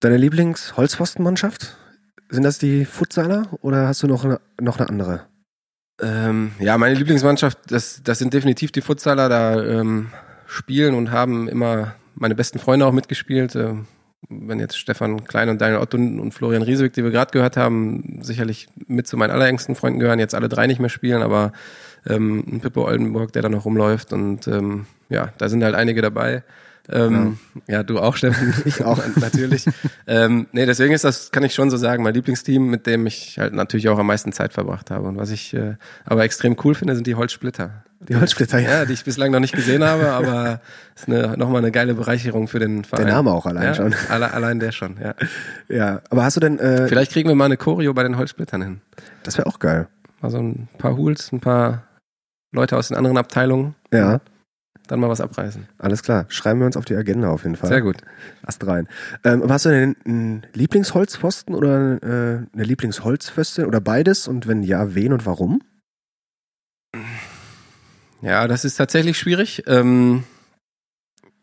[0.00, 1.76] Deine Lieblings-Holzpfostenmannschaft?
[2.28, 5.22] Sind das die Futsaler oder hast du noch eine, noch eine andere?
[6.02, 9.28] Ähm, ja, meine Lieblingsmannschaft, das, das sind definitiv die Futsaler.
[9.28, 10.10] Da ähm,
[10.46, 13.56] spielen und haben immer meine besten Freunde auch mitgespielt.
[13.56, 13.86] Ähm,
[14.28, 18.18] wenn jetzt Stefan Klein und Daniel Otto und Florian Riesewig, die wir gerade gehört haben,
[18.22, 21.52] sicherlich mit zu meinen allerengsten Freunden gehören, jetzt alle drei nicht mehr spielen, aber
[22.08, 26.02] ähm, ein Pippo Oldenburg, der da noch rumläuft und ähm, ja, da sind halt einige
[26.02, 26.42] dabei.
[26.88, 27.82] Ähm, ja.
[27.82, 28.54] du auch, Steffen.
[28.64, 29.66] Ich auch, natürlich.
[30.06, 33.38] ähm, nee, deswegen ist das, kann ich schon so sagen, mein Lieblingsteam, mit dem ich
[33.38, 35.08] halt natürlich auch am meisten Zeit verbracht habe.
[35.08, 37.82] Und was ich äh, aber extrem cool finde, sind die Holzsplitter.
[38.00, 38.70] Die Holzsplitter, ja.
[38.70, 40.60] Ja, die ich bislang noch nicht gesehen habe, aber
[40.94, 43.06] ist eine, nochmal eine geile Bereicherung für den Verein.
[43.06, 43.94] Der Name auch allein ja, schon.
[44.08, 45.14] Alle, allein der schon, ja.
[45.68, 48.62] Ja, aber hast du denn, äh, Vielleicht kriegen wir mal eine Choreo bei den Holzsplittern
[48.62, 48.80] hin.
[49.24, 49.88] das wäre auch geil.
[50.20, 51.82] Mal so ein paar Hools, ein paar
[52.56, 54.20] Leute aus den anderen Abteilungen, Ja,
[54.88, 55.68] dann mal was abreißen.
[55.78, 56.26] alles klar.
[56.28, 57.68] Schreiben wir uns auf die Agenda auf jeden Fall.
[57.68, 57.98] Sehr gut.
[58.42, 58.88] Ast rein.
[59.24, 64.26] Ähm, hast du denn einen Lieblingsholzpfosten oder äh, eine Lieblingsholzföste oder beides?
[64.26, 65.60] Und wenn ja, wen und warum?
[68.22, 69.64] Ja, das ist tatsächlich schwierig.
[69.66, 70.24] Ähm,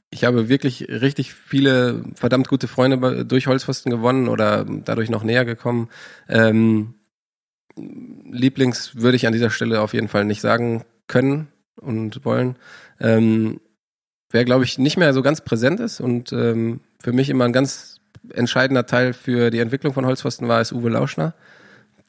[0.09, 5.45] ich habe wirklich richtig viele verdammt gute Freunde durch Holzpfosten gewonnen oder dadurch noch näher
[5.45, 5.89] gekommen.
[6.28, 6.95] Ähm,
[7.76, 10.84] Lieblings würde ich an dieser Stelle auf jeden Fall nicht sagen
[11.14, 11.47] können
[11.80, 12.55] und wollen.
[12.99, 13.61] Ähm,
[14.32, 17.53] wer, glaube ich, nicht mehr so ganz präsent ist und ähm, für mich immer ein
[17.53, 17.99] ganz
[18.34, 21.36] entscheidender Teil für die Entwicklung von Holzpfosten war, ist Uwe Lauschner,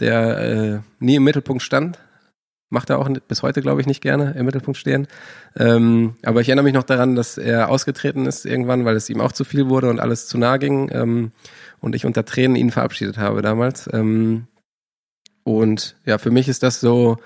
[0.00, 1.98] der äh, nie im Mittelpunkt stand.
[2.70, 5.06] Macht er auch bis heute, glaube ich, nicht gerne im Mittelpunkt stehen.
[5.54, 9.20] Ähm, aber ich erinnere mich noch daran, dass er ausgetreten ist irgendwann, weil es ihm
[9.20, 10.88] auch zu viel wurde und alles zu nah ging.
[10.92, 11.32] Ähm,
[11.80, 13.88] und ich unter Tränen ihn verabschiedet habe damals.
[13.92, 14.46] Ähm,
[15.44, 17.18] und ja, für mich ist das so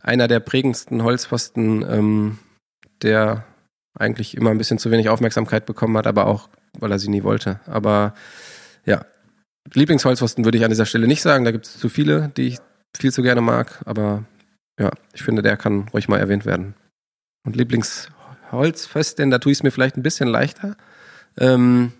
[0.00, 2.38] einer der prägendsten Holzpfosten, ähm,
[3.02, 3.44] der
[3.98, 7.24] eigentlich immer ein bisschen zu wenig Aufmerksamkeit bekommen hat, aber auch, weil er sie nie
[7.24, 7.60] wollte.
[7.66, 8.14] Aber
[8.84, 9.04] ja,
[9.74, 11.44] Lieblingsholzpfosten würde ich an dieser Stelle nicht sagen.
[11.44, 12.58] Da gibt es zu viele, die ich
[12.96, 13.82] viel zu gerne mag.
[13.84, 14.24] Aber
[14.80, 16.74] ja, ich finde, der kann ruhig mal erwähnt werden.
[17.44, 20.76] Und Lieblingsholzföstin, da tue ich es mir vielleicht ein bisschen leichter.
[21.38, 21.92] Ähm,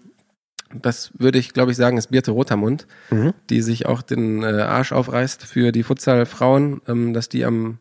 [0.74, 3.32] das würde ich, glaube ich, sagen, ist Birte Rotermund, Mhm.
[3.50, 7.78] die sich auch den äh, Arsch aufreißt für die Futsal-Frauen, ähm, dass die am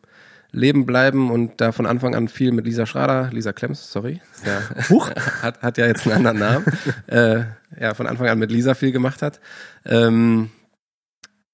[0.50, 4.62] Leben bleiben und da von Anfang an viel mit Lisa Schrader, Lisa Klemms, sorry, ja,
[4.88, 5.10] Huch.
[5.42, 6.64] hat, hat ja jetzt einen anderen Namen,
[7.06, 7.44] äh,
[7.80, 9.40] ja, von Anfang an mit Lisa viel gemacht hat.
[9.84, 10.50] Ähm,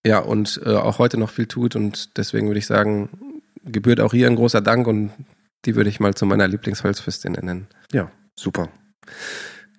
[0.07, 1.77] ja, und äh, auch heute noch viel tut.
[1.77, 5.11] Und deswegen würde ich sagen, gebührt auch hier ein großer Dank und
[5.65, 7.67] die würde ich mal zu meiner Lieblingsholzfüstin nennen.
[7.91, 8.69] Ja, super.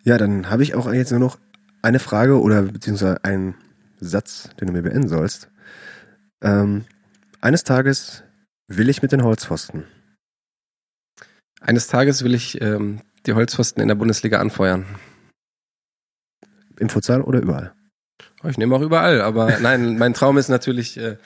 [0.04, 1.38] Ja, dann habe ich auch jetzt nur noch
[1.82, 3.56] eine Frage oder beziehungsweise einen
[4.00, 5.50] Satz, den du mir beenden sollst.
[6.42, 6.86] Ähm,
[7.42, 8.24] eines Tages
[8.68, 9.86] will ich mit den Holzpfosten.
[11.62, 14.86] Eines Tages will ich ähm, die Holzpfosten in der Bundesliga anfeuern.
[16.80, 17.74] Im Futsal oder überall?
[18.44, 21.18] Oh, ich nehme auch überall, aber nein, mein Traum ist natürlich, äh,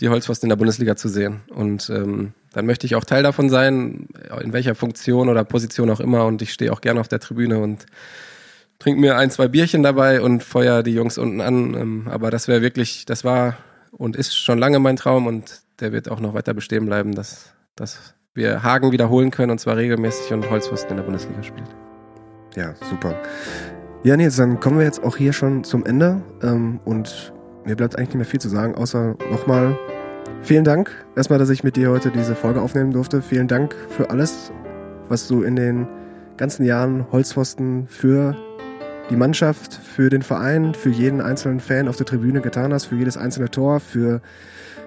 [0.00, 1.42] die Holzpfosten in der Bundesliga zu sehen.
[1.48, 4.08] Und ähm, dann möchte ich auch Teil davon sein,
[4.42, 6.26] in welcher Funktion oder Position auch immer.
[6.26, 7.86] Und ich stehe auch gerne auf der Tribüne und
[8.78, 11.74] trinke mir ein, zwei Bierchen dabei und feuer die Jungs unten an.
[11.74, 13.56] Ähm, aber das wäre wirklich, das war
[13.90, 17.52] und ist schon lange mein Traum und der wird auch noch weiter bestehen bleiben, dass,
[17.74, 21.68] dass wir Hagen wiederholen können und zwar regelmäßig und Holzpfosten in der Bundesliga spielt.
[22.54, 23.14] Ja, super.
[24.02, 26.22] Ja, Nils, dann kommen wir jetzt auch hier schon zum Ende.
[26.42, 27.32] Ähm, und
[27.64, 29.78] mir bleibt eigentlich nicht mehr viel zu sagen, außer nochmal
[30.42, 33.20] vielen Dank erstmal, dass ich mit dir heute diese Folge aufnehmen durfte.
[33.20, 34.52] Vielen Dank für alles,
[35.08, 35.88] was du in den
[36.36, 38.36] ganzen Jahren Holzpfosten für
[39.10, 42.96] die Mannschaft, für den Verein, für jeden einzelnen Fan auf der Tribüne getan hast, für
[42.96, 44.20] jedes einzelne Tor, für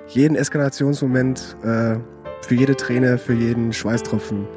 [0.10, 1.97] jeden Eskalationsmoment, äh,
[2.41, 4.47] für jede Träne, für jeden Schweißtropfen.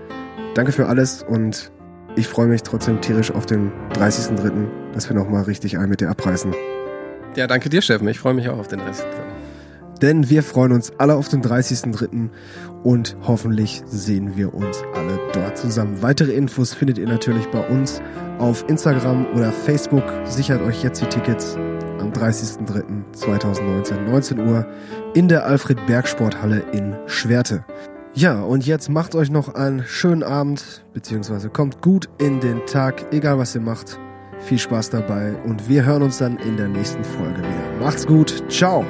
[0.55, 1.73] Danke für alles und
[2.17, 6.11] ich freue mich trotzdem tierisch auf den 30.03., dass wir nochmal richtig ein mit dir
[6.11, 6.55] abreißen.
[7.37, 8.07] Ja, danke dir, Steffen.
[8.09, 9.03] Ich freue mich auch auf den 30.03.
[10.03, 12.29] Denn wir freuen uns alle auf den 30.03.
[12.83, 16.03] und hoffentlich sehen wir uns alle dort zusammen.
[16.03, 18.03] Weitere Infos findet ihr natürlich bei uns
[18.39, 20.05] auf Instagram oder Facebook.
[20.25, 21.57] Sichert euch jetzt die Tickets
[22.01, 24.67] am 30.03.2019, 19 Uhr
[25.15, 27.65] in der Alfred Berg Sporthalle in Schwerte.
[28.15, 33.13] Ja, und jetzt macht euch noch einen schönen Abend, beziehungsweise kommt gut in den Tag,
[33.13, 33.99] egal was ihr macht.
[34.41, 37.81] Viel Spaß dabei und wir hören uns dann in der nächsten Folge wieder.
[37.81, 38.85] Macht's gut, ciao!